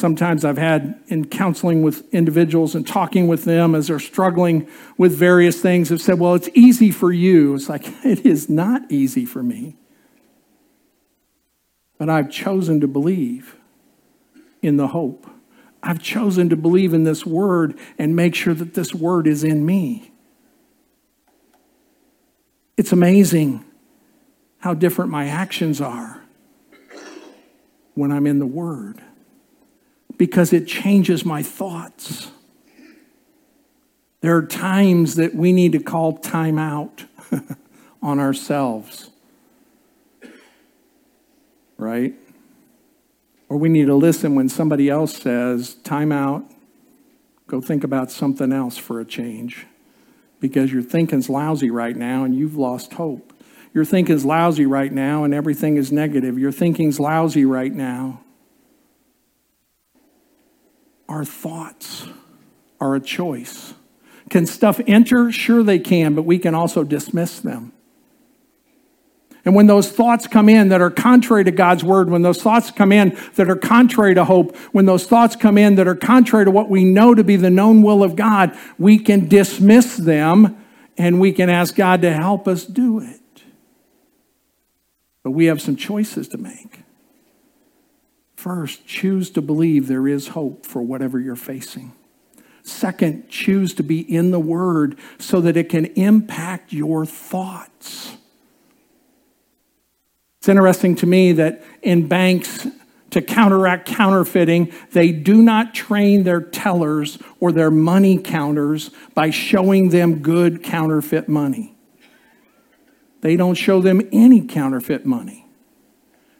Sometimes 0.00 0.46
I've 0.46 0.56
had 0.56 0.98
in 1.08 1.26
counseling 1.26 1.82
with 1.82 2.08
individuals 2.14 2.74
and 2.74 2.86
talking 2.86 3.28
with 3.28 3.44
them 3.44 3.74
as 3.74 3.88
they're 3.88 3.98
struggling 3.98 4.66
with 4.96 5.14
various 5.14 5.60
things, 5.60 5.90
have 5.90 6.00
said, 6.00 6.18
Well, 6.18 6.34
it's 6.34 6.48
easy 6.54 6.90
for 6.90 7.12
you. 7.12 7.54
It's 7.54 7.68
like, 7.68 7.84
it 8.04 8.24
is 8.24 8.48
not 8.48 8.90
easy 8.90 9.26
for 9.26 9.42
me. 9.42 9.76
But 11.98 12.08
I've 12.08 12.30
chosen 12.30 12.80
to 12.80 12.88
believe 12.88 13.56
in 14.62 14.78
the 14.78 14.88
hope. 14.88 15.30
I've 15.82 16.02
chosen 16.02 16.48
to 16.50 16.56
believe 16.56 16.92
in 16.92 17.04
this 17.04 17.24
word 17.24 17.78
and 17.98 18.14
make 18.14 18.34
sure 18.34 18.54
that 18.54 18.74
this 18.74 18.94
word 18.94 19.26
is 19.26 19.44
in 19.44 19.64
me. 19.64 20.12
It's 22.76 22.92
amazing 22.92 23.64
how 24.58 24.74
different 24.74 25.10
my 25.10 25.26
actions 25.26 25.80
are 25.80 26.22
when 27.94 28.12
I'm 28.12 28.26
in 28.26 28.38
the 28.38 28.46
word 28.46 29.02
because 30.16 30.52
it 30.52 30.66
changes 30.66 31.24
my 31.24 31.42
thoughts. 31.42 32.30
There 34.20 34.36
are 34.36 34.44
times 34.44 35.14
that 35.14 35.34
we 35.34 35.52
need 35.52 35.72
to 35.72 35.78
call 35.78 36.18
time 36.18 36.58
out 36.58 37.04
on 38.02 38.18
ourselves. 38.18 39.10
Right? 41.78 42.14
Or 43.50 43.56
we 43.56 43.68
need 43.68 43.86
to 43.86 43.96
listen 43.96 44.36
when 44.36 44.48
somebody 44.48 44.88
else 44.88 45.16
says, 45.16 45.74
time 45.74 46.12
out, 46.12 46.44
go 47.48 47.60
think 47.60 47.82
about 47.82 48.12
something 48.12 48.52
else 48.52 48.78
for 48.78 49.00
a 49.00 49.04
change. 49.04 49.66
Because 50.38 50.72
your 50.72 50.82
thinking's 50.82 51.28
lousy 51.28 51.68
right 51.68 51.96
now 51.96 52.22
and 52.22 52.32
you've 52.32 52.56
lost 52.56 52.94
hope. 52.94 53.32
Your 53.74 53.84
thinking's 53.84 54.24
lousy 54.24 54.66
right 54.66 54.92
now 54.92 55.24
and 55.24 55.34
everything 55.34 55.76
is 55.76 55.90
negative. 55.90 56.38
Your 56.38 56.52
thinking's 56.52 57.00
lousy 57.00 57.44
right 57.44 57.72
now. 57.72 58.20
Our 61.08 61.24
thoughts 61.24 62.06
are 62.80 62.94
a 62.94 63.00
choice. 63.00 63.74
Can 64.30 64.46
stuff 64.46 64.80
enter? 64.86 65.32
Sure, 65.32 65.64
they 65.64 65.80
can, 65.80 66.14
but 66.14 66.22
we 66.22 66.38
can 66.38 66.54
also 66.54 66.84
dismiss 66.84 67.40
them. 67.40 67.72
And 69.44 69.54
when 69.54 69.66
those 69.66 69.90
thoughts 69.90 70.26
come 70.26 70.48
in 70.48 70.68
that 70.68 70.80
are 70.80 70.90
contrary 70.90 71.44
to 71.44 71.50
God's 71.50 71.82
word, 71.82 72.10
when 72.10 72.22
those 72.22 72.42
thoughts 72.42 72.70
come 72.70 72.92
in 72.92 73.16
that 73.36 73.48
are 73.48 73.56
contrary 73.56 74.14
to 74.14 74.24
hope, 74.24 74.56
when 74.72 74.86
those 74.86 75.06
thoughts 75.06 75.34
come 75.34 75.56
in 75.56 75.76
that 75.76 75.88
are 75.88 75.94
contrary 75.94 76.44
to 76.44 76.50
what 76.50 76.68
we 76.68 76.84
know 76.84 77.14
to 77.14 77.24
be 77.24 77.36
the 77.36 77.50
known 77.50 77.82
will 77.82 78.02
of 78.02 78.16
God, 78.16 78.56
we 78.78 78.98
can 78.98 79.28
dismiss 79.28 79.96
them 79.96 80.62
and 80.98 81.20
we 81.20 81.32
can 81.32 81.48
ask 81.48 81.74
God 81.74 82.02
to 82.02 82.12
help 82.12 82.46
us 82.46 82.66
do 82.66 83.00
it. 83.00 83.20
But 85.22 85.30
we 85.30 85.46
have 85.46 85.62
some 85.62 85.76
choices 85.76 86.28
to 86.28 86.38
make. 86.38 86.80
First, 88.36 88.86
choose 88.86 89.30
to 89.30 89.42
believe 89.42 89.86
there 89.86 90.08
is 90.08 90.28
hope 90.28 90.64
for 90.64 90.82
whatever 90.82 91.18
you're 91.18 91.36
facing. 91.36 91.92
Second, 92.62 93.28
choose 93.28 93.74
to 93.74 93.82
be 93.82 94.00
in 94.00 94.30
the 94.30 94.40
Word 94.40 94.98
so 95.18 95.40
that 95.40 95.56
it 95.56 95.68
can 95.68 95.86
impact 95.86 96.72
your 96.72 97.04
thoughts. 97.04 98.16
It's 100.40 100.48
interesting 100.48 100.96
to 100.96 101.06
me 101.06 101.32
that 101.32 101.62
in 101.82 102.08
banks, 102.08 102.66
to 103.10 103.20
counteract 103.20 103.86
counterfeiting, 103.86 104.72
they 104.92 105.12
do 105.12 105.42
not 105.42 105.74
train 105.74 106.22
their 106.22 106.40
tellers 106.40 107.18
or 107.40 107.52
their 107.52 107.70
money 107.70 108.16
counters 108.16 108.90
by 109.12 109.28
showing 109.28 109.90
them 109.90 110.20
good 110.20 110.62
counterfeit 110.62 111.28
money. 111.28 111.76
They 113.20 113.36
don't 113.36 113.56
show 113.56 113.82
them 113.82 114.00
any 114.12 114.40
counterfeit 114.40 115.04
money. 115.04 115.46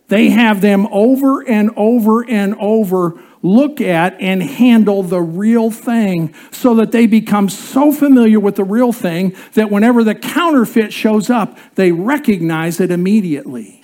They 0.09 0.31
have 0.31 0.63
them 0.63 0.87
over 0.91 1.47
and 1.47 1.71
over 1.77 2.23
and 2.23 2.55
over 2.59 3.21
look 3.43 3.83
at 3.83 4.19
and 4.19 4.43
handle 4.43 5.03
the 5.03 5.21
real 5.21 5.71
thing 5.71 6.35
so 6.51 6.75
that 6.77 6.93
they 6.93 7.07
become 7.07 7.51
so 7.51 7.93
familiar 7.93 8.41
with 8.41 8.57
the 8.57 8.65
real 8.65 8.95
thing 8.95 9.37
that 9.53 9.71
whenever 9.71 10.03
the 10.03 10.15
counterfeit 10.15 10.91
shows 10.91 11.29
up, 11.29 11.59
they 11.75 11.93
recognize 11.93 12.81
it 12.81 12.91
immediately. 12.91 13.80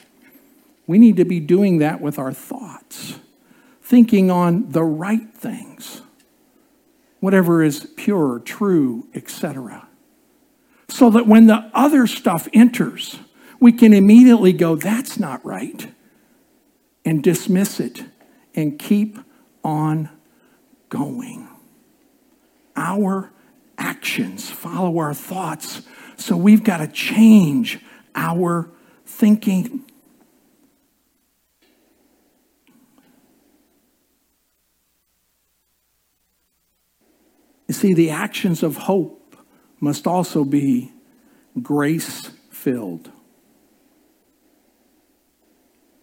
We 0.86 0.98
need 0.98 1.16
to 1.16 1.24
be 1.24 1.40
doing 1.40 1.78
that 1.78 2.00
with 2.00 2.18
our 2.18 2.32
thoughts, 2.32 3.18
thinking 3.82 4.30
on 4.30 4.70
the 4.70 4.84
right 4.84 5.32
things, 5.34 6.02
whatever 7.20 7.62
is 7.62 7.92
pure, 7.96 8.40
true, 8.44 9.08
etc. 9.14 9.88
So 10.88 11.10
that 11.10 11.26
when 11.26 11.46
the 11.46 11.70
other 11.74 12.06
stuff 12.06 12.48
enters, 12.52 13.18
we 13.58 13.72
can 13.72 13.92
immediately 13.92 14.52
go, 14.52 14.76
that's 14.76 15.18
not 15.18 15.44
right, 15.44 15.92
and 17.04 17.22
dismiss 17.22 17.80
it 17.80 18.04
and 18.54 18.78
keep 18.78 19.18
on 19.64 20.08
going. 20.88 21.48
Our 22.76 23.30
actions 23.78 24.50
follow 24.50 24.98
our 24.98 25.14
thoughts, 25.14 25.82
so 26.16 26.36
we've 26.36 26.64
got 26.64 26.78
to 26.78 26.86
change 26.86 27.80
our 28.14 28.70
thinking. 29.04 29.85
You 37.68 37.74
see, 37.74 37.94
the 37.94 38.10
actions 38.10 38.62
of 38.62 38.76
hope 38.76 39.36
must 39.80 40.06
also 40.06 40.44
be 40.44 40.92
grace 41.62 42.30
filled. 42.50 43.10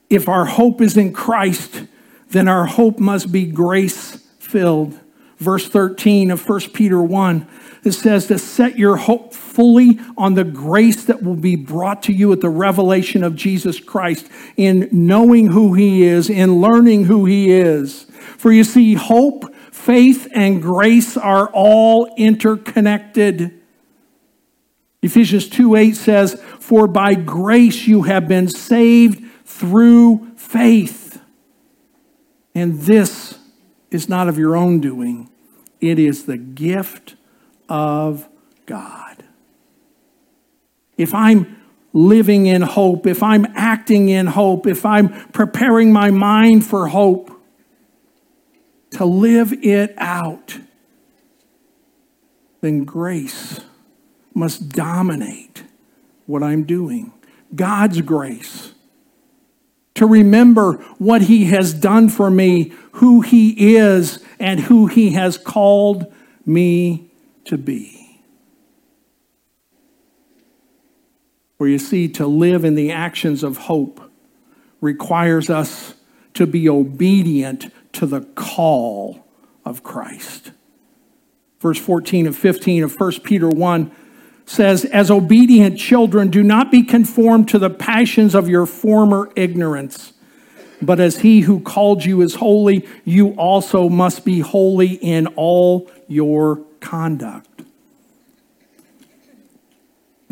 If 0.10 0.30
our 0.30 0.45
hope 0.45 0.82
is 0.82 0.97
in 0.97 1.13
Christ, 1.13 1.86
then 2.30 2.47
our 2.47 2.65
hope 2.65 2.99
must 2.99 3.32
be 3.32 3.45
grace 3.45 4.17
filled. 4.39 4.99
Verse 5.38 5.67
13 5.67 6.32
of 6.32 6.47
1 6.47 6.60
Peter 6.71 7.02
1, 7.02 7.47
it 7.84 7.91
says 7.91 8.28
to 8.28 8.38
set 8.38 8.78
your 8.78 8.95
hope 8.95 9.34
fully 9.34 9.99
on 10.17 10.36
the 10.36 10.43
grace 10.43 11.04
that 11.06 11.21
will 11.21 11.36
be 11.36 11.56
brought 11.56 12.04
to 12.04 12.13
you 12.13 12.32
at 12.32 12.41
the 12.41 12.49
revelation 12.49 13.23
of 13.23 13.36
Jesus 13.36 13.80
Christ, 13.80 14.30
in 14.56 14.88
knowing 14.91 15.47
who 15.47 15.73
He 15.73 16.04
is, 16.04 16.30
in 16.30 16.62
learning 16.62 17.06
who 17.06 17.26
He 17.26 17.52
is. 17.52 18.04
For 18.38 18.52
you 18.52 18.63
see, 18.63 18.93
hope 18.93 19.53
faith 19.84 20.30
and 20.34 20.62
grace 20.62 21.17
are 21.17 21.50
all 21.50 22.13
interconnected. 22.15 23.60
Ephesians 25.02 25.50
2 25.50 25.76
8 25.76 25.96
says, 25.96 26.41
For 26.60 26.88
by 26.88 27.15
grace 27.15 27.86
you 27.86 28.04
have 28.04 28.28
been 28.28 28.48
saved 28.48 29.22
through 29.46 30.32
faith. 30.38 31.22
And 32.56 32.80
this 32.82 33.38
is 33.91 34.08
not 34.08 34.30
of 34.30 34.38
your 34.38 34.56
own 34.56 34.80
doing, 34.80 35.30
it 35.82 36.00
is 36.00 36.26
the 36.26 36.38
gift 36.38 37.15
of 37.67 38.30
God. 38.65 39.24
If 40.98 41.13
I'm 41.13 41.62
living 41.91 42.46
in 42.46 42.62
hope, 42.62 43.06
if 43.06 43.22
I'm 43.22 43.46
acting 43.56 44.08
in 44.08 44.28
hope, 44.28 44.65
if 44.65 44.86
I'm 44.86 45.10
preparing 45.32 45.91
my 45.91 46.10
mind 46.10 46.65
for 46.65 46.88
hope, 46.88 47.33
to 48.93 49.06
live 49.06 49.53
it 49.63 49.93
out, 49.97 50.60
then 52.62 52.86
grace 52.86 53.60
must 54.34 54.69
dominate 54.69 55.63
what 56.25 56.41
I'm 56.41 56.63
doing. 56.63 57.12
God's 57.53 58.01
grace. 58.01 58.73
To 59.95 60.08
remember 60.08 60.73
what 60.97 61.23
He 61.23 61.45
has 61.45 61.73
done 61.73 62.10
for 62.10 62.32
me, 62.32 62.73
who 62.93 63.21
He 63.21 63.75
is, 63.75 64.23
and 64.39 64.60
who 64.60 64.88
He 64.88 65.12
has 65.12 65.38
called 65.38 66.12
me 66.45 67.12
to 67.45 67.58
be. 67.58 68.21
For 71.58 71.67
you 71.67 71.77
see, 71.77 72.08
to 72.10 72.25
live 72.25 72.65
in 72.65 72.75
the 72.75 72.91
actions 72.91 73.43
of 73.43 73.58
hope 73.58 74.12
requires 74.82 75.49
us 75.49 75.93
to 76.36 76.48
be 76.48 76.67
obedient 76.67 77.72
to 77.93 78.06
the 78.06 78.22
call 78.22 79.26
of 79.65 79.84
Christ. 79.84 80.52
Verse 81.60 81.80
14 81.80 82.28
and 82.28 82.36
15 82.36 82.84
of 82.84 83.00
1 83.00 83.22
Peter 83.22 83.48
1 83.48 83.91
says, 84.46 84.86
As 84.86 85.10
obedient 85.10 85.80
children, 85.80 86.30
do 86.30 86.43
not 86.43 86.72
be 86.72 86.84
conformed 86.84 87.48
to 87.50 87.60
the 87.60 87.69
passions 87.69 88.36
of 88.36 88.50
your 88.50 88.65
former 88.65 89.32
ignorance, 89.36 90.13
but 90.82 91.00
as 91.00 91.19
he 91.19 91.41
who 91.41 91.62
called 91.62 92.04
you 92.04 92.22
is 92.22 92.36
holy, 92.36 92.86
you 93.06 93.30
also 93.36 93.88
must 93.88 94.26
be 94.26 94.39
holy 94.39 94.96
in 94.96 95.28
all 95.28 95.89
your 96.08 96.58
conduct. 96.82 97.48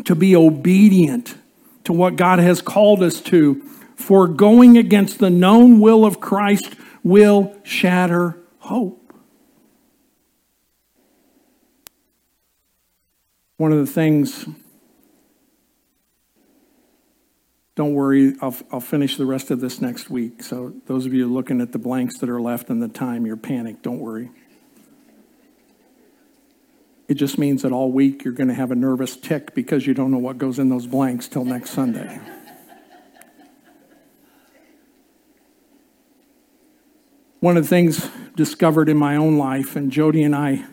To 0.04 0.14
be 0.14 0.36
obedient 0.36 1.36
to 1.84 1.92
what 1.92 2.16
God 2.16 2.38
has 2.38 2.60
called 2.60 3.02
us 3.02 3.20
to, 3.22 3.62
for 4.02 4.26
going 4.26 4.76
against 4.76 5.18
the 5.20 5.30
known 5.30 5.80
will 5.80 6.04
of 6.04 6.20
Christ 6.20 6.74
will 7.04 7.56
shatter 7.62 8.36
hope. 8.58 8.98
One 13.56 13.72
of 13.72 13.78
the 13.78 13.86
things, 13.86 14.44
don't 17.76 17.94
worry, 17.94 18.34
I'll, 18.42 18.56
I'll 18.72 18.80
finish 18.80 19.16
the 19.16 19.24
rest 19.24 19.52
of 19.52 19.60
this 19.60 19.80
next 19.80 20.10
week. 20.10 20.42
So, 20.42 20.74
those 20.86 21.06
of 21.06 21.14
you 21.14 21.32
looking 21.32 21.60
at 21.60 21.70
the 21.70 21.78
blanks 21.78 22.18
that 22.18 22.28
are 22.28 22.40
left 22.40 22.70
in 22.70 22.80
the 22.80 22.88
time, 22.88 23.24
you're 23.24 23.36
panicked, 23.36 23.82
don't 23.82 24.00
worry. 24.00 24.30
It 27.06 27.14
just 27.14 27.38
means 27.38 27.62
that 27.62 27.72
all 27.72 27.92
week 27.92 28.24
you're 28.24 28.32
going 28.32 28.48
to 28.48 28.54
have 28.54 28.72
a 28.72 28.74
nervous 28.74 29.16
tic 29.16 29.54
because 29.54 29.86
you 29.86 29.94
don't 29.94 30.10
know 30.10 30.18
what 30.18 30.38
goes 30.38 30.58
in 30.58 30.68
those 30.70 30.86
blanks 30.86 31.28
till 31.28 31.44
next 31.44 31.70
Sunday. 31.70 32.20
One 37.42 37.56
of 37.56 37.64
the 37.64 37.68
things 37.68 38.08
discovered 38.36 38.88
in 38.88 38.96
my 38.96 39.16
own 39.16 39.36
life, 39.36 39.74
and 39.74 39.90
Jody 39.90 40.22
and 40.22 40.32
I, 40.32 40.64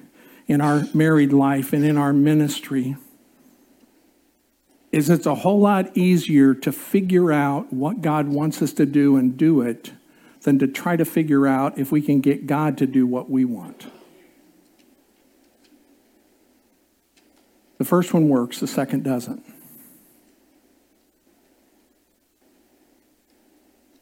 in 0.45 0.62
our 0.62 0.84
married 0.93 1.34
life 1.34 1.73
and 1.73 1.84
in 1.84 1.97
our 1.97 2.13
ministry, 2.13 2.95
is 4.91 5.10
it's 5.10 5.25
a 5.25 5.34
whole 5.34 5.60
lot 5.60 5.97
easier 5.97 6.53
to 6.53 6.71
figure 6.71 7.32
out 7.32 7.73
what 7.73 8.01
God 8.01 8.27
wants 8.27 8.62
us 8.62 8.71
to 8.73 8.86
do 8.86 9.17
and 9.17 9.36
do 9.36 9.62
it 9.62 9.93
than 10.43 10.60
to 10.60 10.67
try 10.67 10.95
to 10.95 11.05
figure 11.05 11.47
out 11.47 11.79
if 11.79 11.91
we 11.91 12.03
can 12.03 12.21
get 12.21 12.45
God 12.45 12.77
to 12.77 12.86
do 12.86 13.08
what 13.08 13.32
we 13.32 13.45
want. 13.45 13.88
The 17.79 17.86
first 17.86 18.13
one 18.13 18.29
works, 18.29 18.60
the 18.60 18.67
second 18.67 19.03
doesn't. 19.03 19.43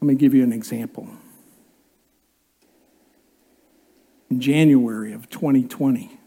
Let 0.01 0.07
me 0.07 0.15
give 0.15 0.33
you 0.33 0.43
an 0.43 0.51
example. 0.51 1.07
In 4.29 4.41
January 4.41 5.13
of 5.13 5.29
2020. 5.29 6.19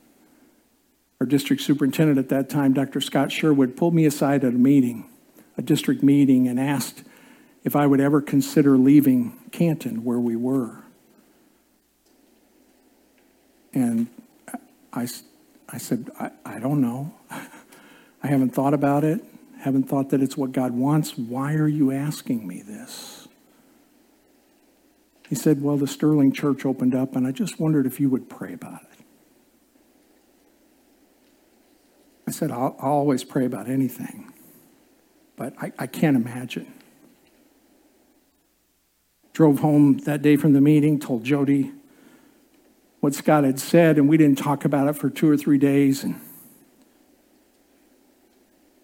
Our 1.20 1.26
district 1.26 1.62
superintendent 1.62 2.18
at 2.18 2.30
that 2.30 2.48
time, 2.48 2.72
Dr. 2.72 3.00
Scott 3.00 3.30
Sherwood, 3.30 3.76
pulled 3.76 3.94
me 3.94 4.06
aside 4.06 4.42
at 4.42 4.54
a 4.54 4.56
meeting, 4.56 5.08
a 5.58 5.62
district 5.62 6.02
meeting, 6.02 6.48
and 6.48 6.58
asked 6.58 7.04
if 7.62 7.76
I 7.76 7.86
would 7.86 8.00
ever 8.00 8.22
consider 8.22 8.78
leaving 8.78 9.38
Canton 9.52 10.02
where 10.04 10.18
we 10.18 10.34
were. 10.34 10.78
And 13.74 14.08
I, 14.92 15.06
I 15.68 15.78
said, 15.78 16.10
I, 16.18 16.30
I 16.44 16.58
don't 16.58 16.80
know. 16.80 17.14
I 17.30 18.26
haven't 18.26 18.50
thought 18.50 18.74
about 18.74 19.04
it, 19.04 19.22
haven't 19.60 19.84
thought 19.84 20.10
that 20.10 20.22
it's 20.22 20.36
what 20.36 20.52
God 20.52 20.72
wants. 20.72 21.16
Why 21.16 21.54
are 21.54 21.68
you 21.68 21.90
asking 21.92 22.46
me 22.46 22.62
this? 22.62 23.19
He 25.30 25.36
said, 25.36 25.62
Well, 25.62 25.76
the 25.76 25.86
Sterling 25.86 26.32
Church 26.32 26.66
opened 26.66 26.92
up, 26.92 27.14
and 27.14 27.24
I 27.24 27.30
just 27.30 27.60
wondered 27.60 27.86
if 27.86 28.00
you 28.00 28.10
would 28.10 28.28
pray 28.28 28.52
about 28.52 28.82
it. 28.82 29.04
I 32.26 32.32
said, 32.32 32.50
I'll, 32.50 32.74
I'll 32.80 32.92
always 32.92 33.22
pray 33.22 33.46
about 33.46 33.68
anything, 33.68 34.32
but 35.36 35.54
I, 35.62 35.72
I 35.78 35.86
can't 35.86 36.16
imagine. 36.16 36.72
Drove 39.32 39.60
home 39.60 39.98
that 39.98 40.20
day 40.20 40.34
from 40.34 40.52
the 40.52 40.60
meeting, 40.60 40.98
told 40.98 41.22
Jody 41.22 41.70
what 42.98 43.14
Scott 43.14 43.44
had 43.44 43.60
said, 43.60 43.98
and 43.98 44.08
we 44.08 44.16
didn't 44.16 44.36
talk 44.36 44.64
about 44.64 44.88
it 44.88 44.94
for 44.94 45.08
two 45.08 45.30
or 45.30 45.36
three 45.36 45.58
days. 45.58 46.02
And 46.02 46.20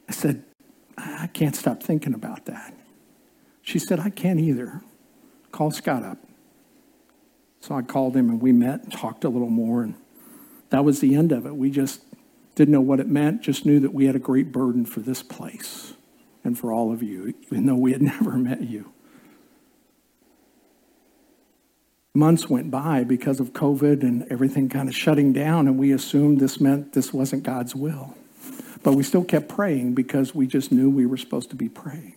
I 0.09 0.13
said, 0.13 0.45
I 0.97 1.27
can't 1.27 1.57
stop 1.57 1.83
thinking 1.83 2.15
about 2.15 2.45
that. 2.45 2.73
She 3.63 3.81
said, 3.81 3.99
I 3.99 4.11
can't 4.11 4.39
either. 4.39 4.81
Call 5.51 5.73
Scott 5.73 6.05
up. 6.05 6.19
So 7.61 7.75
I 7.75 7.83
called 7.83 8.17
him 8.17 8.31
and 8.31 8.41
we 8.41 8.53
met 8.53 8.83
and 8.83 8.93
talked 8.93 9.25
a 9.25 9.29
little 9.29 9.51
more. 9.51 9.83
And 9.83 9.95
that 10.71 10.85
was 10.85 11.01
the 11.01 11.15
end 11.15 11.33
of 11.33 11.47
it. 11.47 11.57
We 11.57 11.71
just 11.71 12.03
didn't 12.55 12.73
know 12.73 12.81
what 12.81 13.01
it 13.01 13.09
meant, 13.09 13.43
just 13.43 13.67
knew 13.67 13.81
that 13.81 13.93
we 13.93 14.07
had 14.07 14.17
a 14.17 14.21
great 14.21 14.53
burden 14.53 14.87
for 14.87 15.01
this 15.01 15.23
place 15.23 15.95
and 16.45 16.59
for 16.59 16.73
all 16.73 16.93
of 16.93 17.03
you, 17.03 17.35
even 17.43 17.67
though 17.67 17.75
we 17.75 17.93
had 17.93 18.03
never 18.21 18.33
met 18.33 18.63
you. 18.63 18.93
months 22.17 22.49
went 22.49 22.71
by 22.71 23.05
because 23.05 23.39
of 23.39 23.53
COVID 23.53 24.03
and 24.03 24.27
everything 24.31 24.69
kind 24.69 24.89
of 24.89 24.97
shutting 24.97 25.33
down, 25.33 25.69
and 25.69 25.79
we 25.79 25.93
assumed 25.93 26.41
this 26.41 26.61
meant 26.61 26.95
this 26.95 27.13
wasn't 27.13 27.43
God's 27.43 27.77
will. 27.77 28.17
But 28.83 28.95
we 28.95 29.03
still 29.03 29.25
kept 29.25 29.49
praying 29.49 29.95
because 29.95 30.35
we 30.35 30.47
just 30.47 30.73
knew 30.73 30.89
we 30.89 31.07
were 31.07 31.17
supposed 31.17 31.51
to 31.51 31.57
be 31.57 31.69
praying. 31.69 32.15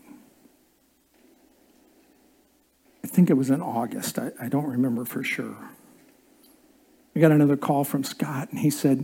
I 3.04 3.08
think 3.20 3.30
it 3.30 3.34
was 3.34 3.50
in 3.50 3.62
August. 3.62 4.18
I, 4.18 4.32
I 4.40 4.48
don't 4.48 4.68
remember 4.68 5.04
for 5.04 5.24
sure. 5.24 5.58
We 7.14 7.20
got 7.20 7.34
another 7.34 7.58
call 7.58 7.84
from 7.84 8.06
Scott, 8.06 8.48
and 8.50 8.60
he 8.60 8.70
said, 8.70 9.04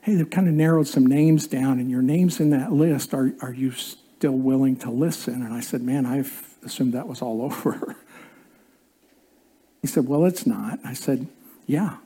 Hey, 0.00 0.16
they've 0.16 0.28
kind 0.28 0.48
of 0.48 0.54
narrowed 0.54 0.88
some 0.88 1.06
names 1.06 1.46
down, 1.46 1.78
and 1.78 1.88
your 1.88 2.02
name's 2.02 2.40
in 2.40 2.50
that 2.50 2.72
list. 2.72 3.14
Are, 3.14 3.32
are 3.40 3.52
you 3.52 3.70
still 3.70 4.32
willing 4.32 4.74
to 4.78 4.90
listen? 4.90 5.34
And 5.42 5.54
I 5.54 5.60
said, 5.60 5.80
Man, 5.80 6.06
I've 6.06 6.56
assumed 6.64 6.94
that 6.94 7.06
was 7.06 7.22
all 7.22 7.40
over. 7.42 7.94
He 9.80 9.86
said, 9.86 10.08
Well, 10.08 10.24
it's 10.24 10.44
not. 10.44 10.80
I 10.84 10.94
said, 10.94 11.28
Yeah. 11.66 11.98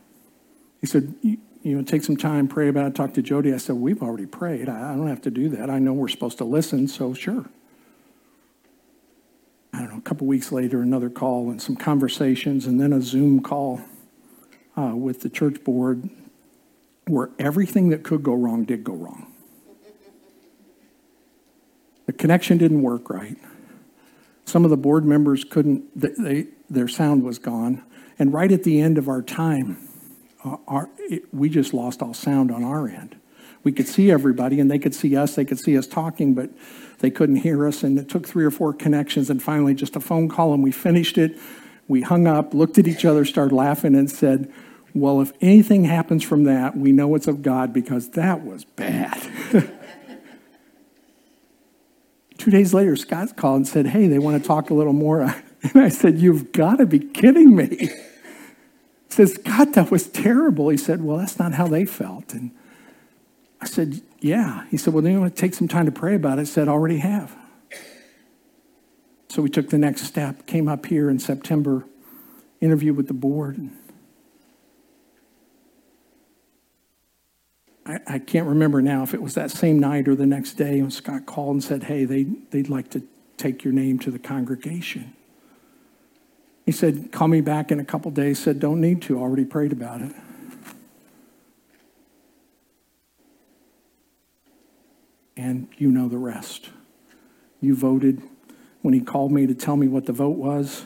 He 0.83 0.87
said, 0.87 1.15
You, 1.23 1.39
you 1.63 1.75
know, 1.75 1.85
take 1.85 2.05
some 2.05 2.19
time, 2.19 2.49
pray 2.49 2.69
about 2.69 2.89
it, 2.89 2.95
talk 2.95 3.15
to 3.15 3.23
Jody. 3.23 3.55
I 3.55 3.57
said, 3.57 3.77
We've 3.77 4.03
already 4.03 4.27
prayed. 4.27 4.69
I, 4.69 4.93
I 4.93 4.95
don't 4.95 5.09
have 5.09 5.23
to 5.23 5.31
do 5.31 5.49
that. 5.51 5.71
I 5.71 5.79
know 5.79 5.95
we're 5.95 6.09
supposed 6.09 6.37
to 6.37 6.45
listen, 6.45 6.87
so 6.87 7.15
sure. 7.15 7.47
Don't 9.87 9.95
know, 9.95 9.99
a 9.99 10.03
couple 10.03 10.27
weeks 10.27 10.51
later, 10.51 10.83
another 10.83 11.09
call 11.09 11.49
and 11.51 11.63
some 11.63 11.77
conversations, 11.77 12.67
and 12.67 12.81
then 12.81 12.93
a 12.93 13.01
Zoom 13.01 13.41
call 13.41 13.81
uh, 14.77 14.93
with 14.97 15.21
the 15.21 15.29
church 15.29 15.63
board 15.63 16.11
where 17.07 17.31
everything 17.39 17.91
that 17.91 18.03
could 18.03 18.25
go 18.25 18.35
wrong 18.35 18.65
did 18.65 18.83
go 18.83 18.95
wrong. 18.95 19.33
The 22.07 22.13
connection 22.13 22.59
didn't 22.59 22.83
work 22.83 23.09
right. 23.11 23.37
Some 24.45 24.65
of 24.65 24.71
the 24.71 24.77
board 24.77 25.05
members 25.05 25.45
couldn't, 25.45 25.85
they, 25.95 26.49
their 26.69 26.89
sound 26.89 27.23
was 27.23 27.39
gone. 27.39 27.85
And 28.19 28.33
right 28.33 28.51
at 28.51 28.65
the 28.65 28.81
end 28.81 28.99
of 28.99 29.09
our 29.09 29.23
time, 29.23 29.77
uh, 30.45 30.57
our, 30.67 30.91
it, 30.99 31.33
we 31.33 31.49
just 31.49 31.73
lost 31.73 32.03
all 32.03 32.15
sound 32.15 32.51
on 32.51 32.65
our 32.65 32.89
end. 32.89 33.17
We 33.67 33.73
could 33.73 33.89
see 33.89 34.13
everybody 34.13 34.61
and 34.61 34.71
they 34.71 34.79
could 34.79 34.95
see 34.95 35.17
us, 35.17 35.35
they 35.35 35.45
could 35.45 35.59
see 35.59 35.77
us 35.77 35.89
talking, 35.89 36.35
but 36.35 36.51
they 37.01 37.11
couldn't 37.11 37.35
hear 37.35 37.67
us. 37.67 37.83
And 37.83 37.99
it 37.99 38.09
took 38.09 38.25
three 38.25 38.45
or 38.45 38.53
four 38.53 38.73
connections 38.73 39.29
and 39.29 39.43
finally 39.43 39.75
just 39.75 39.97
a 39.97 40.01
phone 40.01 40.29
call 40.29 40.55
and 40.55 40.63
we 40.63 40.71
finished 40.71 41.19
it. 41.19 41.37
We 41.89 42.03
hung 42.03 42.29
up, 42.29 42.55
looked 42.55 42.79
at 42.79 42.87
each 42.87 43.05
other, 43.05 43.25
started 43.25 43.53
laughing, 43.53 43.97
and 43.97 44.09
said, 44.09 44.53
Well, 44.95 45.21
if 45.21 45.33
anything 45.41 45.83
happens 45.83 46.23
from 46.23 46.45
that, 46.45 46.77
we 46.77 46.93
know 46.93 47.17
it's 47.17 47.27
of 47.27 47.43
God 47.43 47.73
because 47.73 48.11
that 48.11 48.45
was 48.45 48.65
bad. 48.65 49.21
Two 52.39 52.53
days 52.53 52.73
later, 52.73 52.95
Scott 52.95 53.37
called 53.37 53.57
and 53.57 53.67
said, 53.67 53.89
Hey, 53.89 54.07
they 54.07 54.21
want 54.21 54.41
to 54.41 54.47
talk 54.47 54.71
a 54.71 54.75
little 54.75 54.93
more. 54.93 55.35
And 55.63 55.83
I 55.83 55.89
said, 55.89 56.21
You've 56.21 56.53
got 56.53 56.77
to 56.77 56.87
be 56.87 57.01
kidding 57.01 57.57
me. 57.57 57.91
He 59.09 59.15
says, 59.27 59.39
God, 59.39 59.75
that 59.75 59.91
was 59.91 60.07
terrible. 60.07 60.69
He 60.69 60.77
said, 60.77 61.03
Well, 61.03 61.17
that's 61.17 61.37
not 61.41 61.55
how 61.55 61.67
they 61.67 61.85
felt. 61.85 62.33
And 62.33 62.53
I 63.67 63.69
said, 63.69 64.01
Yeah. 64.21 64.65
He 64.71 64.77
said, 64.77 64.95
Well, 64.95 65.03
then 65.03 65.13
you 65.13 65.21
want 65.21 65.35
to 65.35 65.41
take 65.41 65.53
some 65.53 65.67
time 65.67 65.87
to 65.87 65.93
pray 65.93 66.15
about 66.15 66.39
it. 66.39 66.43
I 66.43 66.45
said, 66.45 66.69
Already 66.69 66.99
have. 66.99 67.37
So 69.29 69.43
we 69.43 69.51
took 69.51 69.71
the 69.71 69.79
next 69.79 70.03
step, 70.03 70.47
came 70.47 70.69
up 70.69 70.87
here 70.87 71.11
in 71.11 71.19
September, 71.19 71.85
interview 72.61 72.95
with 72.95 73.09
the 73.09 73.13
board. 73.13 73.69
I, 77.85 77.99
I, 78.07 78.19
can't 78.21 78.47
remember 78.47 78.81
now 78.81 79.03
if 79.03 79.15
it 79.15 79.21
was 79.21 79.35
that 79.35 79.51
same 79.51 79.79
night 79.81 80.09
or 80.09 80.15
the 80.15 80.27
next 80.27 80.55
day 80.55 80.81
when 80.81 80.91
Scott 80.93 81.27
called 81.27 81.57
and 81.57 81.65
said, 81.65 81.83
Hey, 81.83 82.05
they, 82.05 82.23
they'd 82.23 82.69
like 82.69 82.91
to 82.91 83.03
take 83.37 83.65
your 83.65 83.73
name 83.73 83.99
to 83.99 84.13
the 84.13 84.19
congregation. 84.21 85.13
He 86.65 86.73
said, 86.73 87.11
Call 87.11 87.27
me 87.27 87.41
back 87.41 87.73
in 87.73 87.81
a 87.81 87.85
couple 87.85 88.13
days. 88.13 88.39
Said, 88.39 88.61
Don't 88.61 88.81
need 88.81 89.03
to. 89.03 89.19
Already 89.19 89.45
prayed 89.45 89.73
about 89.73 90.03
it. 90.03 90.13
And 95.37 95.69
you 95.77 95.91
know 95.91 96.09
the 96.09 96.19
rest. 96.19 96.71
You 97.61 97.75
voted. 97.75 98.23
When 98.83 98.95
he 98.95 99.01
called 99.01 99.33
me 99.33 99.47
to 99.47 99.55
tell 99.55 99.77
me 99.77 99.89
what 99.89 100.07
the 100.07 100.13
vote 100.13 100.37
was, 100.37 100.85